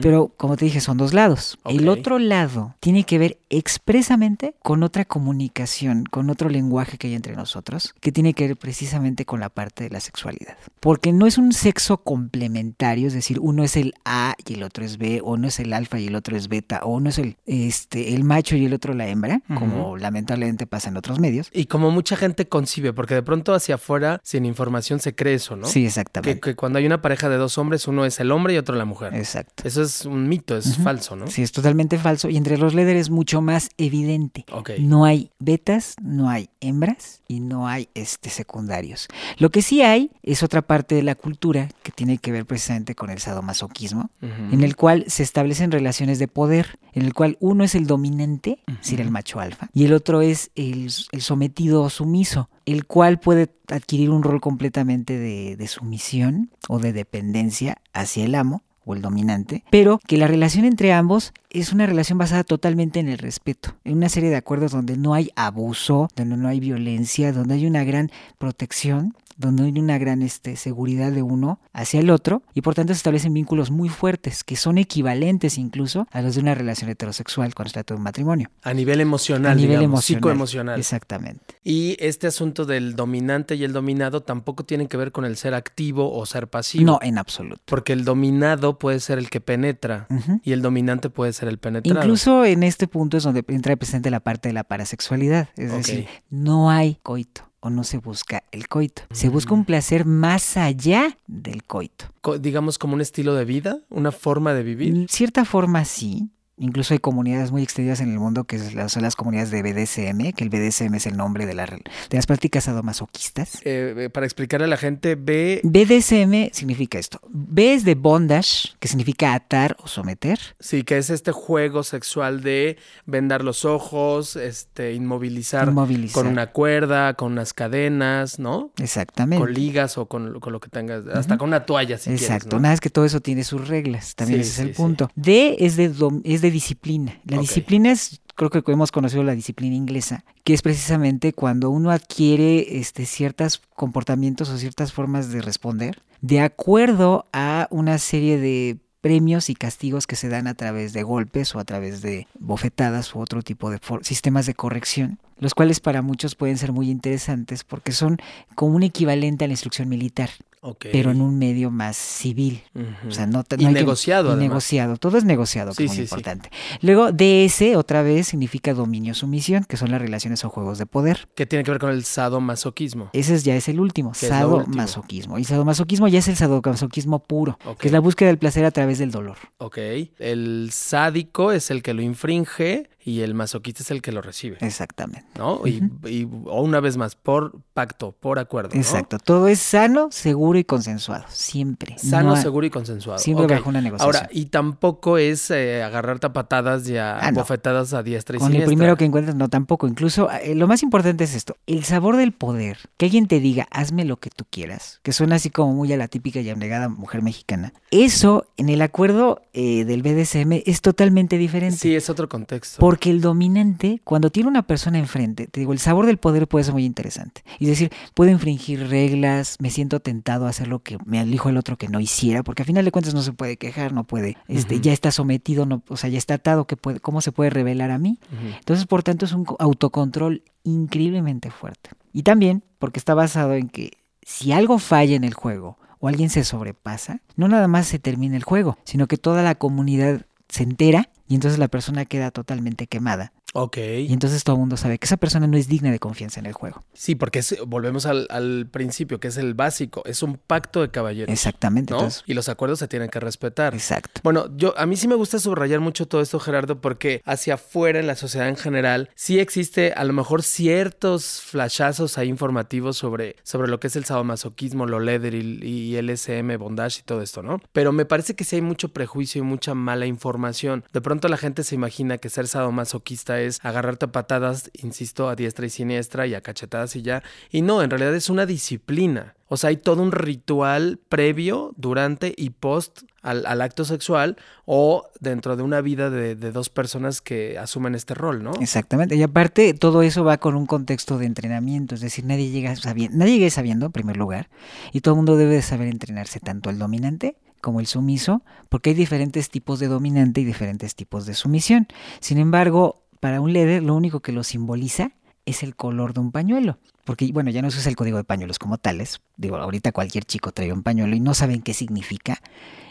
Pero 0.00 0.32
como 0.36 0.56
te 0.56 0.64
dije, 0.64 0.80
son 0.80 0.96
dos 0.96 1.12
lados. 1.14 1.58
El 1.64 1.88
otro 1.88 2.18
lado 2.18 2.74
tiene 2.80 3.04
que 3.04 3.18
ver 3.18 3.38
expresamente 3.50 4.54
con 4.62 4.82
otra 4.82 5.04
comunicación, 5.04 6.04
con 6.04 6.30
otro 6.30 6.48
lenguaje 6.48 6.98
que 6.98 7.08
hay 7.08 7.14
entre 7.14 7.36
nosotros, 7.36 7.94
que 8.00 8.12
tiene 8.12 8.34
que 8.34 8.48
ver 8.48 8.56
precisamente 8.56 9.24
con 9.24 9.40
la 9.40 9.48
parte 9.48 9.84
de 9.84 9.90
la 9.90 10.00
sexualidad. 10.00 10.56
Porque 10.80 11.12
no 11.12 11.26
es 11.26 11.38
un 11.38 11.52
sexo 11.52 11.98
complementario, 11.98 13.08
es 13.08 13.14
decir, 13.14 13.38
uno 13.40 13.62
es 13.62 13.76
el 13.76 13.94
A 14.04 14.34
y 14.46 14.54
el 14.54 14.62
otro 14.62 14.84
es 14.84 14.98
B, 14.98 15.20
o 15.22 15.36
no 15.36 15.48
es 15.48 15.60
el 15.60 15.72
alfa 15.72 15.98
y 16.00 16.06
el 16.06 16.14
otro 16.14 16.36
es 16.36 16.48
beta, 16.48 16.80
o 16.82 16.90
uno 16.90 17.10
es 17.10 17.18
el, 17.18 17.36
este, 17.46 18.14
el 18.14 18.24
macho 18.24 18.56
y 18.56 18.64
el 18.64 18.74
otro 18.74 18.94
la 18.94 19.08
hembra, 19.08 19.42
como 19.58 19.96
lamentablemente 19.96 20.66
pasa 20.66 20.88
en 20.88 20.96
otros 20.96 21.18
medios. 21.20 21.50
Y 21.52 21.66
como 21.66 21.90
mucha 21.90 22.16
gente 22.16 22.48
concibe, 22.48 22.92
porque 22.92 23.14
de 23.14 23.22
pronto 23.22 23.54
hacia 23.54 23.76
afuera, 23.76 24.20
sin 24.22 24.46
información, 24.46 25.00
se 25.00 25.14
cree 25.14 25.34
eso, 25.34 25.56
¿no? 25.56 25.66
Sí, 25.66 25.86
exactamente. 25.86 26.40
que 26.40 26.56
cuando 26.56 26.78
hay 26.78 26.86
una 26.86 27.02
pareja 27.02 27.28
de 27.28 27.36
dos 27.36 27.58
hombres, 27.58 27.86
uno 27.86 28.04
es 28.04 28.18
el 28.20 28.30
hombre 28.32 28.51
y 28.52 28.58
otro 28.58 28.76
la 28.76 28.84
mujer. 28.84 29.14
Exacto. 29.14 29.66
Eso 29.66 29.82
es 29.82 30.04
un 30.04 30.28
mito, 30.28 30.56
es 30.56 30.76
falso, 30.78 31.16
¿no? 31.16 31.26
Sí, 31.26 31.42
es 31.42 31.52
totalmente 31.52 31.98
falso. 31.98 32.28
Y 32.28 32.36
entre 32.36 32.58
los 32.58 32.74
líderes 32.74 33.02
es 33.02 33.10
mucho 33.10 33.40
más 33.40 33.70
evidente. 33.78 34.44
No 34.78 35.04
hay 35.04 35.30
betas, 35.38 35.96
no 36.00 36.28
hay 36.28 36.48
hembras 36.60 37.22
y 37.26 37.40
no 37.40 37.66
hay 37.66 37.88
este, 37.94 38.30
secundarios. 38.30 39.08
Lo 39.38 39.50
que 39.50 39.62
sí 39.62 39.82
hay 39.82 40.10
es 40.22 40.42
otra 40.42 40.62
parte 40.62 40.94
de 40.94 41.02
la 41.02 41.14
cultura 41.14 41.68
que 41.82 41.92
tiene 41.92 42.18
que 42.18 42.32
ver 42.32 42.46
precisamente 42.46 42.94
con 42.94 43.10
el 43.10 43.18
sadomasoquismo, 43.18 44.10
en 44.20 44.62
el 44.62 44.76
cual 44.76 45.04
se 45.08 45.22
establecen 45.22 45.70
relaciones 45.70 46.18
de 46.18 46.28
poder, 46.28 46.78
en 46.92 47.02
el 47.02 47.14
cual 47.14 47.36
uno 47.40 47.64
es 47.64 47.74
el 47.74 47.86
dominante, 47.86 48.58
es 48.66 48.78
decir, 48.78 49.00
el 49.00 49.10
macho 49.10 49.40
alfa, 49.40 49.68
y 49.72 49.84
el 49.84 49.92
otro 49.92 50.20
es 50.20 50.50
el, 50.54 50.90
sometido 50.90 51.82
o 51.82 51.90
sumiso, 51.90 52.48
el 52.66 52.86
cual 52.86 53.18
puede 53.18 53.50
adquirir 53.68 54.10
un 54.10 54.22
rol 54.22 54.40
completamente 54.40 55.18
de 55.18 55.66
sumisión 55.66 56.50
o 56.68 56.78
de 56.78 56.92
dependencia 56.92 57.78
hacia 57.92 58.24
el 58.24 58.34
amo 58.34 58.62
o 58.84 58.94
el 58.94 59.02
dominante, 59.02 59.64
pero 59.70 60.00
que 60.06 60.16
la 60.16 60.26
relación 60.26 60.64
entre 60.64 60.92
ambos 60.92 61.32
es 61.50 61.72
una 61.72 61.86
relación 61.86 62.18
basada 62.18 62.44
totalmente 62.44 63.00
en 63.00 63.08
el 63.08 63.18
respeto, 63.18 63.76
en 63.84 63.96
una 63.96 64.08
serie 64.08 64.30
de 64.30 64.36
acuerdos 64.36 64.72
donde 64.72 64.96
no 64.96 65.14
hay 65.14 65.30
abuso, 65.36 66.08
donde 66.16 66.36
no 66.36 66.48
hay 66.48 66.60
violencia, 66.60 67.32
donde 67.32 67.54
hay 67.54 67.66
una 67.66 67.84
gran 67.84 68.10
protección 68.38 69.14
donde 69.36 69.64
hay 69.64 69.78
una 69.78 69.98
gran 69.98 70.22
este, 70.22 70.56
seguridad 70.56 71.12
de 71.12 71.22
uno 71.22 71.60
hacia 71.72 72.00
el 72.00 72.10
otro 72.10 72.42
y 72.54 72.62
por 72.62 72.74
tanto 72.74 72.92
se 72.92 72.98
establecen 72.98 73.34
vínculos 73.34 73.70
muy 73.70 73.88
fuertes 73.88 74.44
que 74.44 74.56
son 74.56 74.78
equivalentes 74.78 75.58
incluso 75.58 76.06
a 76.10 76.22
los 76.22 76.34
de 76.34 76.40
una 76.40 76.54
relación 76.54 76.90
heterosexual 76.90 77.54
cuando 77.54 77.70
se 77.70 77.74
trata 77.74 77.94
de 77.94 77.98
un 77.98 78.04
matrimonio. 78.04 78.50
A 78.62 78.74
nivel 78.74 79.00
emocional, 79.00 79.52
a 79.52 79.54
nivel 79.54 79.78
digamos, 79.78 80.04
psicoemocional. 80.04 80.78
Exactamente. 80.78 81.56
Y 81.64 81.96
este 81.98 82.26
asunto 82.26 82.64
del 82.64 82.96
dominante 82.96 83.54
y 83.54 83.64
el 83.64 83.72
dominado 83.72 84.22
tampoco 84.22 84.64
tienen 84.64 84.88
que 84.88 84.96
ver 84.96 85.12
con 85.12 85.24
el 85.24 85.36
ser 85.36 85.54
activo 85.54 86.12
o 86.12 86.26
ser 86.26 86.48
pasivo. 86.48 86.84
No, 86.84 86.98
en 87.02 87.18
absoluto. 87.18 87.62
Porque 87.64 87.92
el 87.92 88.04
dominado 88.04 88.78
puede 88.78 89.00
ser 89.00 89.18
el 89.18 89.30
que 89.30 89.40
penetra 89.40 90.06
y 90.42 90.52
el 90.52 90.62
dominante 90.62 91.10
puede 91.10 91.32
ser 91.32 91.48
el 91.48 91.58
penetrado. 91.58 92.00
Incluso 92.00 92.44
en 92.44 92.62
este 92.62 92.88
punto 92.88 93.16
es 93.16 93.24
donde 93.24 93.44
entra 93.48 93.76
presente 93.76 94.10
la 94.10 94.20
parte 94.20 94.48
de 94.48 94.54
la 94.54 94.64
parasexualidad, 94.64 95.48
es 95.56 95.72
decir, 95.72 96.06
no 96.30 96.70
hay 96.70 96.98
coito 97.02 97.51
o 97.62 97.70
no 97.70 97.84
se 97.84 97.98
busca 97.98 98.42
el 98.50 98.68
coito. 98.68 99.02
Se 99.12 99.28
busca 99.28 99.54
un 99.54 99.60
mm. 99.60 99.64
placer 99.64 100.04
más 100.04 100.56
allá 100.56 101.16
del 101.26 101.62
coito. 101.62 102.06
digamos 102.40 102.76
como 102.76 102.94
un 102.94 103.00
estilo 103.00 103.34
de 103.34 103.44
vida, 103.44 103.78
una 103.88 104.10
forma 104.10 104.52
de 104.52 104.64
vivir. 104.64 104.94
En 104.94 105.08
cierta 105.08 105.44
forma 105.44 105.84
sí, 105.84 106.28
Incluso 106.62 106.94
hay 106.94 107.00
comunidades 107.00 107.50
muy 107.50 107.64
extendidas 107.64 108.00
en 108.00 108.12
el 108.12 108.20
mundo 108.20 108.44
que 108.44 108.56
son 108.88 109.02
las 109.02 109.16
comunidades 109.16 109.50
de 109.50 109.62
BDSM, 109.62 110.32
que 110.32 110.44
el 110.44 110.48
BDSM 110.48 110.94
es 110.94 111.06
el 111.06 111.16
nombre 111.16 111.44
de, 111.44 111.54
la, 111.54 111.66
de 111.66 111.82
las 112.12 112.26
prácticas 112.26 112.64
sadomasoquistas. 112.64 113.56
Eh, 113.64 113.94
eh, 113.96 114.10
para 114.10 114.26
explicarle 114.26 114.66
a 114.66 114.68
la 114.68 114.76
gente, 114.76 115.16
B... 115.16 115.60
BDSM 115.64 116.52
significa 116.52 117.00
esto. 117.00 117.20
B 117.28 117.74
es 117.74 117.84
de 117.84 117.96
bondage, 117.96 118.74
que 118.78 118.86
significa 118.86 119.34
atar 119.34 119.76
o 119.82 119.88
someter. 119.88 120.38
Sí, 120.60 120.84
que 120.84 120.98
es 120.98 121.10
este 121.10 121.32
juego 121.32 121.82
sexual 121.82 122.42
de 122.42 122.78
vendar 123.06 123.42
los 123.42 123.64
ojos, 123.64 124.36
este, 124.36 124.92
inmovilizar, 124.94 125.72
con 126.12 126.28
una 126.28 126.52
cuerda, 126.52 127.14
con 127.14 127.32
unas 127.32 127.54
cadenas, 127.54 128.38
¿no? 128.38 128.70
Exactamente. 128.76 129.44
Con 129.44 129.52
ligas 129.52 129.98
o 129.98 130.06
con, 130.06 130.32
lo 130.32 130.60
que 130.60 130.68
tengas, 130.68 131.08
hasta 131.08 131.38
con 131.38 131.48
una 131.48 131.66
toalla 131.66 131.98
si 131.98 132.12
Exacto, 132.12 132.56
una 132.56 132.70
vez 132.70 132.80
que 132.80 132.90
todo 132.90 133.04
eso 133.04 133.20
tiene 133.20 133.42
sus 133.42 133.66
reglas, 133.66 134.14
también 134.14 134.42
ese 134.42 134.52
es 134.52 134.58
el 134.60 134.74
punto. 134.74 135.10
D 135.16 135.56
es 135.58 135.74
de, 135.74 135.92
es 136.22 136.40
de 136.40 136.51
disciplina. 136.52 137.20
La 137.24 137.38
disciplina 137.38 137.90
es, 137.90 138.20
creo 138.36 138.50
que 138.50 138.62
hemos 138.70 138.92
conocido 138.92 139.24
la 139.24 139.34
disciplina 139.34 139.74
inglesa, 139.74 140.24
que 140.44 140.54
es 140.54 140.62
precisamente 140.62 141.32
cuando 141.32 141.70
uno 141.70 141.90
adquiere 141.90 142.78
este, 142.78 143.06
ciertos 143.06 143.60
comportamientos 143.74 144.48
o 144.50 144.58
ciertas 144.58 144.92
formas 144.92 145.32
de 145.32 145.42
responder 145.42 146.00
de 146.22 146.40
acuerdo 146.40 147.26
a 147.32 147.66
una 147.70 147.98
serie 147.98 148.38
de 148.38 148.78
premios 149.00 149.50
y 149.50 149.56
castigos 149.56 150.06
que 150.06 150.14
se 150.14 150.28
dan 150.28 150.46
a 150.46 150.54
través 150.54 150.92
de 150.92 151.02
golpes 151.02 151.54
o 151.54 151.58
a 151.58 151.64
través 151.64 152.00
de 152.00 152.28
bofetadas 152.38 153.14
u 153.14 153.18
otro 153.18 153.42
tipo 153.42 153.68
de 153.70 153.80
sistemas 154.02 154.46
de 154.46 154.54
corrección, 154.54 155.18
los 155.38 155.54
cuales 155.54 155.80
para 155.80 156.00
muchos 156.00 156.36
pueden 156.36 156.56
ser 156.56 156.72
muy 156.72 156.88
interesantes 156.88 157.64
porque 157.64 157.90
son 157.90 158.18
como 158.54 158.76
un 158.76 158.84
equivalente 158.84 159.44
a 159.44 159.48
la 159.48 159.54
instrucción 159.54 159.88
militar 159.88 160.30
pero 160.78 161.10
en 161.10 161.20
un 161.20 161.38
medio 161.38 161.70
más 161.70 161.96
civil. 161.96 162.62
O 163.06 163.10
sea, 163.10 163.26
no, 163.26 163.44
y 163.58 163.66
negociado. 163.66 164.36
negociado, 164.36 164.96
todo 164.96 165.18
es 165.18 165.24
negociado, 165.24 165.72
que 165.74 165.84
es 165.84 165.90
muy 165.92 166.02
importante. 166.02 166.50
Luego, 166.80 167.10
DS, 167.10 167.76
otra 167.76 168.02
vez, 168.02 168.28
significa 168.28 168.72
dominio-sumisión, 168.72 169.64
que 169.64 169.76
son 169.76 169.90
las 169.90 170.00
relaciones 170.00 170.44
o 170.44 170.50
juegos 170.50 170.78
de 170.78 170.86
poder. 170.86 171.28
¿Qué 171.34 171.46
tiene 171.46 171.64
que 171.64 171.70
ver 171.72 171.80
con 171.80 171.90
el 171.90 172.04
sadomasoquismo? 172.04 173.10
Ese 173.12 173.38
ya 173.38 173.56
es 173.56 173.68
el 173.68 173.80
último, 173.80 174.14
sadomasoquismo. 174.14 175.38
Y 175.38 175.44
sadomasoquismo 175.44 176.06
ya 176.08 176.20
es 176.20 176.28
el 176.28 176.36
sadomasoquismo 176.36 177.24
puro, 177.24 177.58
que 177.78 177.88
es 177.88 177.92
la 177.92 178.00
búsqueda 178.00 178.28
del 178.28 178.38
placer 178.38 178.64
a 178.64 178.70
través 178.70 178.98
del 178.98 179.10
dolor. 179.10 179.38
Ok. 179.58 179.78
El 180.18 180.68
sádico 180.72 181.52
es 181.52 181.70
el 181.70 181.82
que 181.82 181.94
lo 181.94 182.02
infringe 182.02 182.88
y 183.04 183.20
el 183.20 183.34
masoquista 183.34 183.82
es 183.82 183.90
el 183.90 184.02
que 184.02 184.12
lo 184.12 184.22
recibe. 184.22 184.58
Exactamente. 184.60 185.26
¿No? 185.36 185.60
y, 185.66 186.28
o 186.46 186.62
una 186.62 186.80
vez 186.80 186.96
más, 186.96 187.16
por 187.16 187.60
pacto, 187.74 188.12
por 188.12 188.38
acuerdo. 188.38 188.70
Exacto. 188.74 189.18
Todo 189.18 189.48
es 189.48 189.58
sano, 189.58 190.08
seguro 190.10 190.58
y 190.58 190.64
consensuado. 190.64 191.24
Siempre. 191.28 191.98
Sano, 191.98 192.36
seguro 192.36 192.66
y 192.66 192.70
consensuado. 192.70 193.18
Siempre 193.18 193.46
bajo 193.46 193.68
una 193.68 193.80
negociación. 193.80 194.14
Ahora, 194.14 194.28
y 194.32 194.46
tampoco 194.46 195.18
es 195.18 195.50
eh, 195.50 195.82
agarrarte 195.82 196.28
a 196.28 196.32
patadas 196.32 196.88
y 196.88 196.96
a 196.96 197.18
ah, 197.18 197.30
bofetadas 197.32 197.92
a 197.94 198.02
diestra 198.02 198.36
y 198.36 198.40
Con 198.40 198.54
el 198.54 198.64
primero 198.64 198.96
que 198.96 199.04
encuentras, 199.04 199.34
no, 199.36 199.48
tampoco. 199.48 199.88
Incluso, 199.88 200.30
eh, 200.30 200.54
lo 200.54 200.66
más 200.68 200.82
importante 200.82 201.24
es 201.24 201.34
esto: 201.34 201.56
el 201.66 201.84
sabor 201.84 202.16
del 202.16 202.32
poder. 202.32 202.78
Que 202.96 203.06
alguien 203.06 203.26
te 203.26 203.40
diga, 203.40 203.66
hazme 203.70 204.04
lo 204.04 204.18
que 204.18 204.30
tú 204.30 204.44
quieras. 204.48 205.00
Que 205.02 205.12
suena 205.12 205.36
así 205.36 205.50
como 205.50 205.74
muy 205.74 205.92
a 205.92 205.96
la 205.96 206.08
típica 206.08 206.40
y 206.40 206.50
abnegada 206.50 206.88
mujer 206.88 207.22
mexicana. 207.22 207.72
Eso, 207.90 208.46
en 208.56 208.68
el 208.68 208.82
acuerdo 208.82 209.42
eh, 209.52 209.84
del 209.84 210.02
BDSM, 210.02 210.62
es 210.66 210.80
totalmente 210.80 211.38
diferente. 211.38 211.76
Sí, 211.76 211.94
es 211.94 212.08
otro 212.10 212.28
contexto. 212.28 212.78
Porque 212.92 213.08
el 213.08 213.22
dominante, 213.22 214.02
cuando 214.04 214.28
tiene 214.28 214.50
una 214.50 214.66
persona 214.66 214.98
enfrente, 214.98 215.46
te 215.46 215.60
digo, 215.60 215.72
el 215.72 215.78
sabor 215.78 216.04
del 216.04 216.18
poder 216.18 216.46
puede 216.46 216.66
ser 216.66 216.74
muy 216.74 216.84
interesante. 216.84 217.42
Es 217.58 217.68
decir, 217.68 217.90
puedo 218.12 218.30
infringir 218.30 218.86
reglas, 218.86 219.56
me 219.60 219.70
siento 219.70 220.00
tentado 220.00 220.44
a 220.44 220.50
hacer 220.50 220.68
lo 220.68 220.82
que 220.82 220.98
me 221.06 221.24
dijo 221.24 221.48
el 221.48 221.56
otro 221.56 221.78
que 221.78 221.88
no 221.88 222.00
hiciera, 222.00 222.42
porque 222.42 222.60
al 222.60 222.66
final 222.66 222.84
de 222.84 222.92
cuentas 222.92 223.14
no 223.14 223.22
se 223.22 223.32
puede 223.32 223.56
quejar, 223.56 223.94
no 223.94 224.04
puede, 224.04 224.36
este, 224.46 224.78
ya 224.82 224.92
está 224.92 225.10
sometido, 225.10 225.64
no, 225.64 225.82
o 225.88 225.96
sea, 225.96 226.10
ya 226.10 226.18
está 226.18 226.34
atado, 226.34 226.66
que 226.66 226.76
puede, 226.76 227.00
¿cómo 227.00 227.22
se 227.22 227.32
puede 227.32 227.48
revelar 227.48 227.90
a 227.90 227.96
mí? 227.96 228.18
Entonces, 228.58 228.84
por 228.84 229.02
tanto, 229.02 229.24
es 229.24 229.32
un 229.32 229.46
autocontrol 229.58 230.42
increíblemente 230.62 231.50
fuerte. 231.50 231.88
Y 232.12 232.24
también 232.24 232.62
porque 232.78 232.98
está 232.98 233.14
basado 233.14 233.54
en 233.54 233.70
que 233.70 233.92
si 234.20 234.52
algo 234.52 234.78
falla 234.78 235.16
en 235.16 235.24
el 235.24 235.32
juego 235.32 235.78
o 235.98 236.08
alguien 236.08 236.28
se 236.28 236.44
sobrepasa, 236.44 237.22
no 237.36 237.48
nada 237.48 237.68
más 237.68 237.86
se 237.86 237.98
termina 237.98 238.36
el 238.36 238.44
juego, 238.44 238.76
sino 238.84 239.06
que 239.06 239.16
toda 239.16 239.42
la 239.42 239.54
comunidad 239.54 240.26
se 240.50 240.64
entera 240.64 241.08
y 241.28 241.34
entonces 241.34 241.58
la 241.58 241.68
persona 241.68 242.04
queda 242.04 242.30
totalmente 242.30 242.86
quemada. 242.86 243.32
Ok. 243.54 243.76
Y 243.76 244.12
entonces 244.12 244.44
todo 244.44 244.56
el 244.56 244.60
mundo 244.60 244.76
sabe 244.76 244.98
que 244.98 245.04
esa 245.06 245.16
persona 245.18 245.46
no 245.46 245.56
es 245.56 245.68
digna 245.68 245.90
de 245.90 245.98
confianza 245.98 246.40
en 246.40 246.46
el 246.46 246.52
juego. 246.54 246.84
Sí, 246.94 247.14
porque 247.14 247.40
es- 247.40 247.56
volvemos 247.66 248.06
al, 248.06 248.26
al 248.30 248.66
principio, 248.70 249.20
que 249.20 249.28
es 249.28 249.36
el 249.36 249.54
básico. 249.54 250.02
Es 250.06 250.22
un 250.22 250.38
pacto 250.38 250.80
de 250.80 250.90
caballeros. 250.90 251.32
Exactamente. 251.32 251.92
¿no? 251.92 251.98
Entonces, 251.98 252.24
Y 252.26 252.34
los 252.34 252.48
acuerdos 252.48 252.78
se 252.78 252.88
tienen 252.88 253.10
que 253.10 253.20
respetar. 253.20 253.74
exacto. 253.74 254.20
Bueno, 254.24 254.46
yo 254.56 254.76
a 254.78 254.86
mí 254.86 254.96
sí 254.96 255.06
me 255.08 255.14
gusta 255.16 255.38
subrayar 255.38 255.80
mucho 255.80 256.08
todo 256.08 256.22
esto, 256.22 256.40
Gerardo, 256.40 256.80
porque 256.80 257.20
hacia 257.26 257.54
afuera 257.54 258.00
en 258.00 258.06
la 258.06 258.16
sociedad 258.16 258.48
en 258.48 258.56
general 258.56 259.10
sí 259.14 259.38
existe 259.38 259.92
a 259.92 260.04
lo 260.04 260.12
mejor 260.14 260.42
ciertos 260.42 261.42
flashazos 261.42 262.16
ahí 262.18 262.28
informativos 262.28 262.96
sobre, 262.96 263.36
sobre 263.42 263.68
lo 263.68 263.78
que 263.80 263.88
es 263.88 263.96
el 263.96 264.04
sadomasoquismo, 264.06 264.86
lo 264.86 264.98
leather 265.00 265.34
y, 265.34 265.58
y 265.62 265.96
LSM, 266.00 266.56
bondage 266.58 267.00
y 267.00 267.02
todo 267.02 267.20
esto, 267.20 267.42
¿no? 267.42 267.60
Pero 267.72 267.92
me 267.92 268.06
parece 268.06 268.34
que 268.34 268.44
sí 268.44 268.56
hay 268.56 268.62
mucho 268.62 268.88
prejuicio 268.88 269.40
y 269.40 269.42
mucha 269.44 269.74
mala 269.74 270.06
información. 270.06 270.84
De 270.92 271.00
pronto 271.02 271.28
la 271.28 271.36
gente 271.36 271.64
se 271.64 271.74
imagina 271.74 272.16
que 272.18 272.30
ser 272.30 272.48
sadomasoquista 272.48 273.40
es 273.40 273.41
agarrarte 273.62 274.06
a 274.06 274.12
patadas, 274.12 274.70
insisto, 274.74 275.28
a 275.28 275.36
diestra 275.36 275.66
y 275.66 275.70
siniestra 275.70 276.26
y 276.26 276.34
a 276.34 276.40
cachetadas 276.40 276.96
y 276.96 277.02
ya. 277.02 277.22
Y 277.50 277.62
no, 277.62 277.82
en 277.82 277.90
realidad 277.90 278.14
es 278.14 278.30
una 278.30 278.46
disciplina. 278.46 279.34
O 279.48 279.56
sea, 279.56 279.68
hay 279.68 279.76
todo 279.76 280.02
un 280.02 280.12
ritual 280.12 280.98
previo, 281.08 281.74
durante 281.76 282.34
y 282.36 282.50
post 282.50 283.02
al, 283.20 283.44
al 283.44 283.60
acto 283.60 283.84
sexual 283.84 284.36
o 284.64 285.10
dentro 285.20 285.56
de 285.56 285.62
una 285.62 285.82
vida 285.82 286.08
de, 286.08 286.34
de 286.34 286.52
dos 286.52 286.70
personas 286.70 287.20
que 287.20 287.58
asumen 287.58 287.94
este 287.94 288.14
rol, 288.14 288.42
¿no? 288.42 288.52
Exactamente. 288.60 289.14
Y 289.14 289.22
aparte, 289.22 289.74
todo 289.74 290.02
eso 290.02 290.24
va 290.24 290.38
con 290.38 290.56
un 290.56 290.64
contexto 290.64 291.18
de 291.18 291.26
entrenamiento. 291.26 291.94
Es 291.94 292.00
decir, 292.00 292.24
nadie 292.24 292.50
llega 292.50 292.74
sabiendo, 292.76 293.18
nadie 293.18 293.38
llega 293.38 293.50
sabiendo, 293.50 293.86
en 293.86 293.92
primer 293.92 294.16
lugar, 294.16 294.48
y 294.92 295.02
todo 295.02 295.14
el 295.14 295.16
mundo 295.16 295.36
debe 295.36 295.56
de 295.56 295.62
saber 295.62 295.88
entrenarse, 295.88 296.40
tanto 296.40 296.70
el 296.70 296.78
dominante 296.78 297.36
como 297.62 297.78
el 297.78 297.86
sumiso, 297.86 298.42
porque 298.68 298.90
hay 298.90 298.96
diferentes 298.96 299.48
tipos 299.48 299.78
de 299.78 299.86
dominante 299.86 300.40
y 300.40 300.44
diferentes 300.44 300.94
tipos 300.96 301.26
de 301.26 301.34
sumisión. 301.34 301.86
Sin 302.20 302.38
embargo, 302.38 303.01
para 303.22 303.40
un 303.40 303.52
líder, 303.52 303.84
lo 303.84 303.94
único 303.94 304.18
que 304.18 304.32
lo 304.32 304.42
simboliza 304.42 305.12
es 305.46 305.62
el 305.62 305.76
color 305.76 306.12
de 306.12 306.18
un 306.18 306.32
pañuelo. 306.32 306.80
Porque, 307.04 307.30
bueno, 307.32 307.50
ya 307.50 307.62
no 307.62 307.70
se 307.70 307.78
usa 307.78 307.88
el 307.88 307.94
código 307.94 308.16
de 308.16 308.24
pañuelos 308.24 308.58
como 308.58 308.78
tales. 308.78 309.20
Digo, 309.36 309.58
ahorita 309.58 309.92
cualquier 309.92 310.24
chico 310.24 310.50
trae 310.50 310.72
un 310.72 310.82
pañuelo 310.82 311.14
y 311.14 311.20
no 311.20 311.32
saben 311.32 311.62
qué 311.62 311.72
significa. 311.72 312.42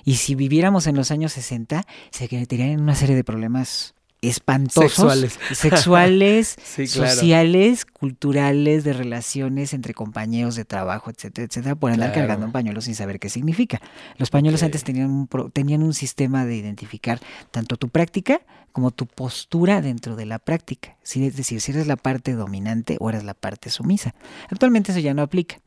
Y 0.05 0.15
si 0.15 0.35
viviéramos 0.35 0.87
en 0.87 0.95
los 0.95 1.11
años 1.11 1.33
60, 1.33 1.83
se 2.11 2.29
meterían 2.31 2.69
en 2.69 2.79
una 2.79 2.95
serie 2.95 3.17
de 3.17 3.25
problemas 3.25 3.93
espantosos. 4.21 4.91
Sexuales. 4.91 5.39
Sexuales, 5.51 6.55
Sí, 6.63 6.88
claro. 6.88 7.12
sociales, 7.13 7.86
culturales, 7.86 8.84
de 8.84 8.93
relaciones 8.93 9.73
entre 9.73 9.93
compañeros 9.93 10.55
de 10.55 10.65
trabajo, 10.65 11.10
etcétera, 11.10 11.45
etcétera, 11.47 11.75
por 11.75 11.91
andar 11.91 12.12
Claro. 12.12 12.27
cargando 12.27 12.45
un 12.45 12.51
pañuelo 12.51 12.81
sin 12.81 12.95
saber 12.95 13.19
qué 13.19 13.29
significa. 13.29 13.81
Los 14.17 14.29
pañuelos 14.29 14.63
antes 14.63 14.84
tenían 14.84 15.10
un, 15.10 15.27
pro- 15.27 15.49
tenían 15.49 15.84
un 15.84 15.93
sistema 15.93 16.45
de 16.45 16.55
identificar 16.55 17.19
tanto 17.51 17.77
tu 17.77 17.89
práctica 17.89 18.41
como 18.71 18.91
tu 18.91 19.05
postura 19.07 19.81
dentro 19.81 20.15
de 20.15 20.25
la 20.25 20.39
práctica. 20.39 20.95
Sí, 21.03 21.25
Es 21.25 21.36
decir, 21.36 21.60
si 21.62 21.71
eres 21.71 21.88
la 21.88 21.97
parte 21.97 22.34
dominante 22.34 22.97
o 22.99 23.10
eres 23.10 23.23
la 23.23 23.34
parte 23.34 23.69
sumisa. 23.69 24.13
Actualmente 24.49 24.91
eso 24.91 24.99
ya 25.01 25.13
no 25.13 25.21
aplica. 25.23 25.60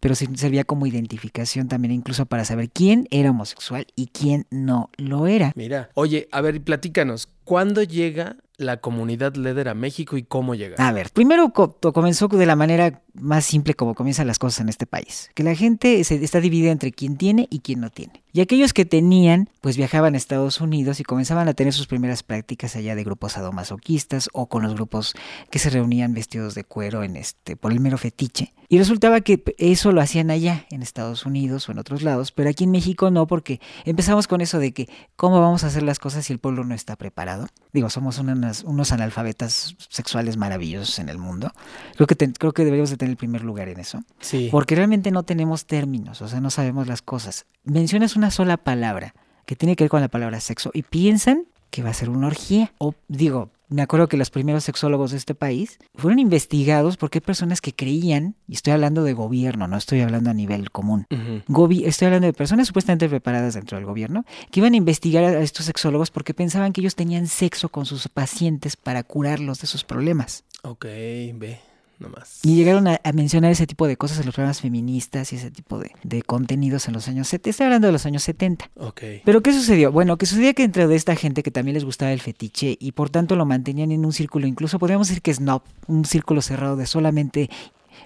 Pero 0.00 0.14
sí 0.14 0.26
servía 0.34 0.64
como 0.64 0.86
identificación 0.86 1.68
también 1.68 1.92
incluso 1.92 2.26
para 2.26 2.44
saber 2.44 2.68
quién 2.68 3.08
era 3.10 3.30
homosexual 3.30 3.86
y 3.96 4.08
quién 4.08 4.46
no 4.50 4.90
lo 4.98 5.26
era. 5.26 5.52
Mira, 5.56 5.88
oye, 5.94 6.28
a 6.32 6.42
ver, 6.42 6.60
platícanos, 6.60 7.28
¿cuándo 7.46 7.82
llega 7.82 8.36
la 8.58 8.78
comunidad 8.78 9.36
Leder 9.36 9.68
a 9.68 9.74
México 9.74 10.16
y 10.16 10.22
cómo 10.22 10.54
llega? 10.54 10.76
A 10.78 10.92
ver, 10.92 11.10
primero 11.10 11.52
comenzó 11.52 12.28
de 12.28 12.44
la 12.44 12.56
manera 12.56 13.02
más 13.14 13.44
simple 13.44 13.74
como 13.74 13.94
comienzan 13.94 14.26
las 14.26 14.38
cosas 14.38 14.60
en 14.60 14.68
este 14.68 14.86
país, 14.86 15.30
que 15.34 15.42
la 15.42 15.54
gente 15.54 16.02
se, 16.04 16.22
está 16.22 16.40
dividida 16.40 16.70
entre 16.70 16.92
quien 16.92 17.16
tiene 17.16 17.46
y 17.50 17.60
quien 17.60 17.80
no 17.80 17.90
tiene. 17.90 18.22
Y 18.32 18.40
aquellos 18.40 18.72
que 18.72 18.84
tenían, 18.84 19.48
pues 19.62 19.76
viajaban 19.76 20.14
a 20.14 20.18
Estados 20.18 20.60
Unidos 20.60 21.00
y 21.00 21.04
comenzaban 21.04 21.48
a 21.48 21.54
tener 21.54 21.72
sus 21.72 21.86
primeras 21.86 22.22
prácticas 22.22 22.76
allá 22.76 22.94
de 22.94 23.04
grupos 23.04 23.32
sadomasoquistas 23.32 24.28
o 24.32 24.46
con 24.46 24.62
los 24.62 24.74
grupos 24.74 25.14
que 25.50 25.58
se 25.58 25.70
reunían 25.70 26.12
vestidos 26.12 26.54
de 26.54 26.64
cuero 26.64 27.02
en 27.02 27.16
este 27.16 27.56
por 27.56 27.72
el 27.72 27.80
mero 27.80 27.96
fetiche. 27.96 28.52
Y 28.68 28.78
resultaba 28.78 29.20
que 29.20 29.42
eso 29.58 29.92
lo 29.92 30.00
hacían 30.00 30.30
allá 30.30 30.66
en 30.70 30.82
Estados 30.82 31.24
Unidos 31.24 31.68
o 31.68 31.72
en 31.72 31.78
otros 31.78 32.02
lados, 32.02 32.32
pero 32.32 32.50
aquí 32.50 32.64
en 32.64 32.72
México 32.72 33.10
no, 33.10 33.26
porque 33.26 33.60
empezamos 33.84 34.26
con 34.26 34.40
eso 34.40 34.58
de 34.58 34.72
que 34.72 34.88
cómo 35.14 35.40
vamos 35.40 35.62
a 35.62 35.68
hacer 35.68 35.84
las 35.84 36.00
cosas 36.00 36.26
si 36.26 36.32
el 36.32 36.40
pueblo 36.40 36.64
no 36.64 36.74
está 36.74 36.96
preparado. 36.96 37.35
Digo, 37.72 37.90
somos 37.90 38.18
unas- 38.18 38.64
unos 38.64 38.92
analfabetas 38.92 39.74
sexuales 39.90 40.36
maravillosos 40.36 40.98
en 40.98 41.08
el 41.08 41.18
mundo. 41.18 41.52
Creo 41.94 42.06
que, 42.06 42.14
te- 42.14 42.32
creo 42.32 42.52
que 42.52 42.64
deberíamos 42.64 42.90
de 42.90 42.96
tener 42.96 43.10
el 43.10 43.16
primer 43.16 43.42
lugar 43.42 43.68
en 43.68 43.78
eso. 43.80 44.02
Sí. 44.20 44.48
Porque 44.50 44.74
realmente 44.74 45.10
no 45.10 45.22
tenemos 45.24 45.66
términos, 45.66 46.22
o 46.22 46.28
sea, 46.28 46.40
no 46.40 46.50
sabemos 46.50 46.86
las 46.86 47.02
cosas. 47.02 47.46
Mencionas 47.64 48.16
una 48.16 48.30
sola 48.30 48.56
palabra 48.56 49.14
que 49.44 49.56
tiene 49.56 49.76
que 49.76 49.84
ver 49.84 49.90
con 49.90 50.00
la 50.00 50.08
palabra 50.08 50.40
sexo 50.40 50.70
y 50.72 50.82
piensan 50.82 51.44
que 51.70 51.82
va 51.82 51.90
a 51.90 51.94
ser 51.94 52.08
una 52.10 52.28
orgía. 52.28 52.72
O 52.78 52.94
digo, 53.08 53.50
me 53.68 53.82
acuerdo 53.82 54.08
que 54.08 54.16
los 54.16 54.30
primeros 54.30 54.64
sexólogos 54.64 55.10
de 55.10 55.16
este 55.16 55.34
país 55.34 55.78
fueron 55.94 56.18
investigados 56.18 56.96
porque 56.96 57.18
hay 57.18 57.22
personas 57.22 57.60
que 57.60 57.74
creían, 57.74 58.36
y 58.46 58.54
estoy 58.54 58.72
hablando 58.72 59.02
de 59.04 59.12
gobierno, 59.12 59.66
no 59.68 59.76
estoy 59.76 60.00
hablando 60.00 60.30
a 60.30 60.34
nivel 60.34 60.70
común. 60.70 61.06
Gobi- 61.48 61.84
estoy 61.86 62.06
hablando 62.06 62.26
de 62.26 62.32
personas 62.32 62.68
supuestamente 62.68 63.08
preparadas 63.08 63.54
dentro 63.54 63.76
del 63.76 63.86
gobierno 63.86 64.24
que 64.50 64.60
iban 64.60 64.74
a 64.74 64.76
investigar 64.76 65.24
a 65.24 65.40
estos 65.40 65.66
sexólogos 65.66 66.10
porque 66.10 66.34
pensaban 66.34 66.72
que 66.72 66.80
ellos 66.80 66.94
tenían 66.94 67.26
sexo 67.26 67.68
con 67.68 67.86
sus 67.86 68.08
pacientes 68.08 68.76
para 68.76 69.02
curarlos 69.02 69.60
de 69.60 69.66
sus 69.66 69.84
problemas. 69.84 70.44
Ok, 70.62 70.84
ve, 70.84 71.60
nomás. 71.98 72.40
Y 72.42 72.56
llegaron 72.56 72.86
a, 72.88 73.00
a 73.02 73.12
mencionar 73.12 73.50
ese 73.50 73.66
tipo 73.66 73.86
de 73.86 73.96
cosas 73.96 74.18
en 74.18 74.26
los 74.26 74.34
programas 74.34 74.60
feministas 74.60 75.32
y 75.32 75.36
ese 75.36 75.50
tipo 75.50 75.78
de, 75.78 75.92
de 76.02 76.22
contenidos 76.22 76.88
en 76.88 76.94
los 76.94 77.08
años 77.08 77.28
70. 77.28 77.50
Estoy 77.50 77.64
hablando 77.64 77.86
de 77.88 77.92
los 77.92 78.06
años 78.06 78.22
70. 78.22 78.70
Ok. 78.76 79.02
Pero 79.24 79.42
¿qué 79.42 79.52
sucedió? 79.52 79.92
Bueno, 79.92 80.16
que 80.16 80.26
sucedía 80.26 80.54
que 80.54 80.64
entre 80.64 80.86
de 80.86 80.96
esta 80.96 81.16
gente 81.16 81.42
que 81.42 81.50
también 81.50 81.74
les 81.74 81.84
gustaba 81.84 82.12
el 82.12 82.20
fetiche 82.20 82.76
y 82.78 82.92
por 82.92 83.10
tanto 83.10 83.36
lo 83.36 83.46
mantenían 83.46 83.92
en 83.92 84.04
un 84.04 84.12
círculo, 84.12 84.46
incluso 84.46 84.78
podríamos 84.78 85.08
decir 85.08 85.22
que 85.22 85.34
snob, 85.34 85.62
un 85.86 86.04
círculo 86.04 86.42
cerrado 86.42 86.76
de 86.76 86.86
solamente 86.86 87.50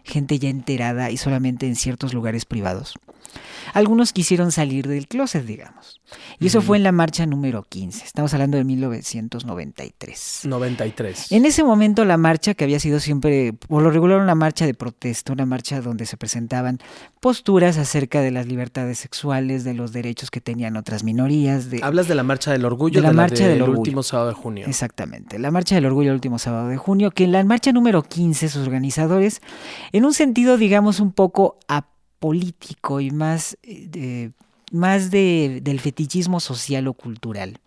gente 0.05 0.39
ya 0.39 0.49
enterada 0.49 1.11
y 1.11 1.17
solamente 1.17 1.67
en 1.67 1.77
ciertos 1.77 2.15
lugares 2.15 2.45
privados. 2.45 2.95
Algunos 3.73 4.13
quisieron 4.13 4.53
salir 4.53 4.89
del 4.89 5.07
closet, 5.07 5.45
digamos. 5.45 6.01
Y 6.39 6.47
eso 6.47 6.61
fue 6.61 6.77
en 6.77 6.83
la 6.83 6.93
marcha 6.93 7.27
número 7.27 7.63
15. 7.63 8.05
Estamos 8.05 8.35
hablando 8.35 8.57
de 8.57 8.65
1993. 8.65 10.41
93. 10.45 11.33
En 11.33 11.45
ese 11.45 11.63
momento 11.63 12.05
la 12.05 12.17
marcha, 12.17 12.55
que 12.55 12.65
había 12.65 12.81
sido 12.81 13.01
siempre, 13.01 13.53
por 13.53 13.83
lo 13.83 13.91
regular, 13.91 14.21
una 14.21 14.35
marcha 14.35 14.67
de 14.67 14.75
protesta, 14.75 15.33
una 15.33 15.47
marcha 15.47 15.81
donde 15.81 16.07
se 16.07 16.17
presentaban 16.17 16.79
posturas 17.21 17.79
acerca 17.79 18.21
de 18.23 18.31
las 18.31 18.47
libertades 18.47 18.99
sexuales, 18.99 19.65
de 19.65 19.75
los 19.75 19.93
derechos 19.93 20.31
que 20.31 20.41
tenían 20.41 20.77
otras 20.77 21.05
minorías, 21.05 21.71
de... 21.71 21.81
Hablas 21.83 22.09
de 22.09 22.15
la 22.15 22.23
marcha 22.23 22.51
del 22.53 22.65
orgullo, 22.65 23.01
de 23.01 23.07
la 23.07 23.13
marcha 23.13 23.47
del 23.47 23.63
orgullo. 23.63 23.81
último 23.81 24.03
sábado 24.03 24.29
de 24.29 24.35
junio. 24.35 24.67
Exactamente, 24.67 25.39
la 25.39 25.51
marcha 25.51 25.75
del 25.75 25.87
orgullo 25.87 26.11
el 26.11 26.15
último 26.15 26.39
sábado 26.39 26.69
de 26.69 26.77
junio, 26.77 27.11
que 27.11 27.25
en 27.25 27.33
la 27.33 27.45
marcha 27.45 27.73
número 27.73 28.03
15 28.03 28.49
sus 28.49 28.67
organizadores, 28.67 29.43
en 29.93 30.05
un 30.05 30.15
sentido 30.15 30.57
digamos 30.57 31.01
un 31.01 31.13
poco 31.13 31.59
apolítico 32.25 33.01
y 33.01 33.11
más, 33.11 33.57
eh, 33.63 33.87
de- 33.89 34.33
más 34.73 35.11
de, 35.11 35.61
del 35.63 35.81
fetichismo 35.81 36.39
social 36.39 36.87
o 36.87 36.93
cultural, 36.93 37.59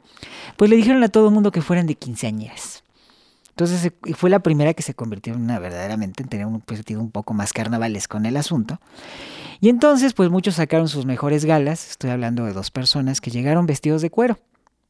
pues 0.57 0.69
le 0.69 0.75
dijeron 0.77 1.03
a 1.03 1.09
todo 1.09 1.27
el 1.27 1.33
mundo 1.33 1.51
que 1.51 1.61
fueran 1.61 1.87
de 1.87 1.95
quinceañeras. 1.95 2.83
Entonces 3.49 3.91
fue 4.15 4.29
la 4.29 4.39
primera 4.39 4.73
que 4.73 4.81
se 4.83 4.93
convirtió 4.93 5.33
en 5.33 5.41
una 5.41 5.59
verdaderamente 5.59 6.23
en 6.23 6.29
tener 6.29 6.45
un 6.45 6.63
sentido 6.67 7.01
un 7.01 7.11
poco 7.11 7.33
más 7.33 7.51
carnavalesco 7.53 8.17
en 8.17 8.25
el 8.27 8.37
asunto. 8.37 8.79
Y 9.59 9.69
entonces 9.69 10.13
pues 10.13 10.29
muchos 10.29 10.55
sacaron 10.55 10.87
sus 10.87 11.05
mejores 11.05 11.45
galas, 11.45 11.89
estoy 11.91 12.11
hablando 12.11 12.45
de 12.45 12.53
dos 12.53 12.69
personas 12.71 13.21
que 13.21 13.31
llegaron 13.31 13.65
vestidos 13.65 14.01
de 14.01 14.09
cuero, 14.11 14.39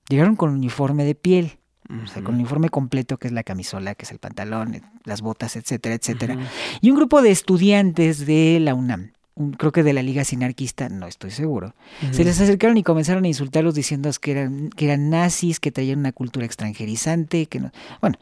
llegaron 0.10 0.36
con 0.36 0.49
uniforme 0.52 1.04
de 1.06 1.15
piel, 1.15 1.58
o 1.89 2.08
sea, 2.08 2.23
con 2.23 2.36
el 2.36 2.41
uniforme 2.41 2.69
completo, 2.69 3.17
que 3.17 3.28
es 3.28 3.34
la 3.34 3.43
camisola, 3.43 3.95
que 3.95 4.04
es 4.06 4.12
el 4.12 4.19
pantalón, 4.19 4.82
las 5.04 5.21
botas, 5.21 5.56
etcétera, 5.56 5.95
etcétera. 5.95 6.38
Y 6.82 6.89
un 6.91 6.95
grupo 6.97 7.21
de 7.21 7.32
estudiantes 7.32 8.26
de 8.26 8.60
la 8.62 8.73
UNAM, 8.76 9.12
un- 9.35 9.51
creo 9.53 9.71
que 9.71 9.83
de 9.83 9.93
la 9.93 10.01
Liga 10.03 10.23
Sinarquista, 10.23 10.89
no 10.89 11.07
estoy 11.07 11.31
seguro, 11.31 11.73
se 12.11 12.23
les 12.23 12.39
acercaron 12.39 12.77
y 12.77 12.83
comenzaron 12.83 13.23
a 13.23 13.27
insultarlos 13.27 13.73
diciendo 13.75 14.09
que 14.21 14.31
eran, 14.31 14.69
que 14.69 14.85
eran 14.85 15.09
nazis, 15.09 15.59
que 15.59 15.71
traían 15.71 15.99
una 15.99 16.11
cultura 16.11 16.45
extranjerizante, 16.45 17.45
que 17.47 17.59
no. 17.59 17.71
Bueno, 18.01 18.17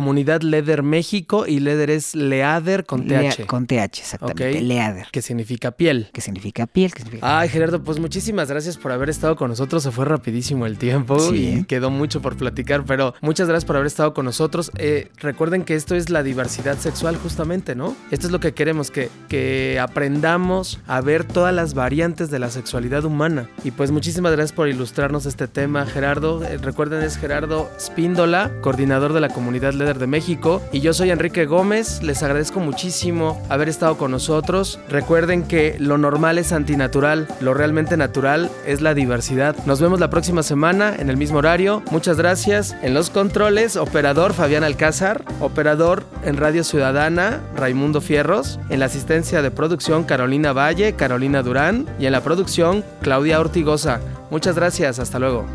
Comunidad 0.00 0.42
Leder 0.42 0.82
México 0.82 1.46
y 1.46 1.58
Leder 1.58 1.88
es 1.88 2.14
Leader 2.14 2.84
con 2.84 3.08
Lea- 3.08 3.30
TH. 3.30 3.46
con 3.46 3.66
TH, 3.66 4.00
exactamente. 4.00 4.50
Ok. 4.58 4.60
Leader. 4.62 5.06
Que 5.10 5.22
significa 5.22 5.70
piel. 5.70 6.10
Que 6.12 6.20
significa 6.20 6.66
piel, 6.66 6.92
que 6.92 6.98
significa. 7.00 7.38
Ay, 7.40 7.48
Gerardo, 7.48 7.82
pues 7.82 7.98
muchísimas 7.98 8.50
gracias 8.50 8.76
por 8.76 8.92
haber 8.92 9.08
estado 9.08 9.36
con 9.36 9.48
nosotros. 9.48 9.82
Se 9.82 9.90
fue 9.90 10.04
rapidísimo 10.04 10.66
el 10.66 10.76
tiempo 10.76 11.18
Sí. 11.18 11.60
y 11.60 11.64
quedó 11.64 11.88
mucho 11.88 12.20
por 12.20 12.36
platicar, 12.36 12.84
pero 12.84 13.14
muchas 13.22 13.48
gracias 13.48 13.64
por 13.64 13.76
haber 13.76 13.86
estado 13.86 14.12
con 14.12 14.26
nosotros. 14.26 14.70
Eh, 14.76 15.08
recuerden 15.16 15.64
que 15.64 15.74
esto 15.74 15.94
es 15.94 16.10
la 16.10 16.22
diversidad 16.22 16.76
sexual 16.76 17.16
justamente, 17.16 17.74
¿no? 17.74 17.96
Esto 18.10 18.26
es 18.26 18.32
lo 18.32 18.38
que 18.38 18.52
queremos, 18.52 18.90
que, 18.90 19.08
que 19.30 19.78
aprendamos 19.80 20.78
a 20.86 21.00
ver 21.00 21.24
todas 21.24 21.54
las 21.54 21.72
variantes 21.72 22.30
de 22.30 22.38
la 22.38 22.50
sexualidad 22.50 23.06
humana. 23.06 23.48
Y 23.64 23.70
pues 23.70 23.90
muchísimas 23.92 24.32
gracias 24.32 24.52
por 24.52 24.68
ilustrarnos 24.68 25.24
este 25.24 25.48
tema, 25.48 25.86
Gerardo. 25.86 26.44
Eh, 26.44 26.58
recuerden, 26.58 27.02
es 27.02 27.16
Gerardo 27.16 27.70
Spíndola, 27.80 28.52
coordinador 28.60 29.14
de 29.14 29.20
la 29.22 29.30
comunidad 29.30 29.72
Leder 29.72 29.85
de 29.94 30.06
México. 30.06 30.60
Y 30.72 30.80
yo 30.80 30.92
soy 30.92 31.10
Enrique 31.10 31.46
Gómez. 31.46 32.02
Les 32.02 32.22
agradezco 32.22 32.60
muchísimo 32.60 33.40
haber 33.48 33.68
estado 33.68 33.96
con 33.96 34.10
nosotros. 34.10 34.80
Recuerden 34.88 35.44
que 35.44 35.76
lo 35.78 35.98
normal 35.98 36.38
es 36.38 36.52
antinatural, 36.52 37.28
lo 37.40 37.54
realmente 37.54 37.96
natural 37.96 38.50
es 38.66 38.80
la 38.80 38.94
diversidad. 38.94 39.56
Nos 39.66 39.80
vemos 39.80 40.00
la 40.00 40.10
próxima 40.10 40.42
semana 40.42 40.94
en 40.98 41.10
el 41.10 41.16
mismo 41.16 41.38
horario. 41.38 41.82
Muchas 41.90 42.16
gracias. 42.16 42.76
En 42.82 42.94
los 42.94 43.10
controles, 43.10 43.76
operador 43.76 44.32
Fabián 44.34 44.64
Alcázar, 44.64 45.22
operador 45.40 46.04
en 46.24 46.36
Radio 46.36 46.64
Ciudadana, 46.64 47.40
Raimundo 47.56 48.00
Fierros, 48.00 48.58
en 48.68 48.80
la 48.80 48.86
asistencia 48.86 49.42
de 49.42 49.50
producción 49.50 50.04
Carolina 50.04 50.52
Valle, 50.52 50.94
Carolina 50.94 51.42
Durán 51.42 51.86
y 51.98 52.06
en 52.06 52.12
la 52.12 52.22
producción 52.22 52.84
Claudia 53.02 53.40
Ortigosa. 53.40 54.00
Muchas 54.30 54.56
gracias, 54.56 54.98
hasta 54.98 55.18
luego. 55.18 55.46